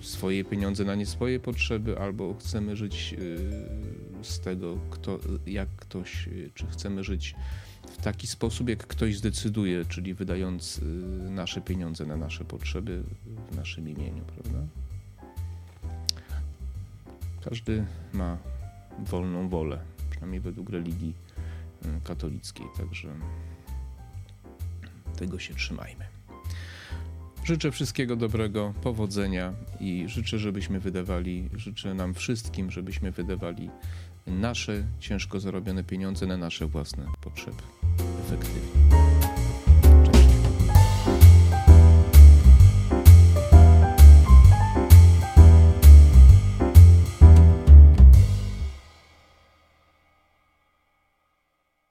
y, 0.00 0.04
swoje 0.04 0.44
pieniądze 0.44 0.84
na 0.84 0.94
nie 0.94 1.06
swoje 1.06 1.40
potrzeby, 1.40 1.98
albo 1.98 2.34
chcemy 2.34 2.76
żyć 2.76 3.14
y, 3.18 3.38
z 4.22 4.40
tego, 4.40 4.78
kto, 4.90 5.18
jak 5.46 5.68
ktoś, 5.76 6.28
y, 6.28 6.50
czy 6.54 6.66
chcemy 6.66 7.04
żyć 7.04 7.34
w 7.92 8.02
taki 8.02 8.26
sposób, 8.26 8.68
jak 8.68 8.86
ktoś 8.86 9.16
zdecyduje, 9.16 9.84
czyli 9.84 10.14
wydając 10.14 10.80
nasze 11.30 11.60
pieniądze 11.60 12.06
na 12.06 12.16
nasze 12.16 12.44
potrzeby 12.44 13.02
w 13.50 13.56
naszym 13.56 13.88
imieniu, 13.88 14.24
prawda? 14.24 14.66
Każdy 17.44 17.84
ma 18.12 18.38
wolną 19.06 19.48
wolę, 19.48 19.78
przynajmniej 20.10 20.40
według 20.40 20.70
religii 20.70 21.14
katolickiej, 22.04 22.66
także 22.76 23.08
tego 25.16 25.38
się 25.38 25.54
trzymajmy. 25.54 26.11
Życzę 27.44 27.70
wszystkiego 27.70 28.16
dobrego, 28.16 28.74
powodzenia 28.82 29.52
i 29.80 30.04
życzę, 30.06 30.38
żebyśmy 30.38 30.80
wydawali, 30.80 31.48
życzę 31.54 31.94
nam 31.94 32.14
wszystkim, 32.14 32.70
żebyśmy 32.70 33.10
wydawali 33.10 33.70
nasze 34.26 34.84
ciężko 35.00 35.40
zarobione 35.40 35.84
pieniądze 35.84 36.26
na 36.26 36.36
nasze 36.36 36.66
własne 36.66 37.06
potrzeby 37.20 37.62
efektywnie. 38.26 39.21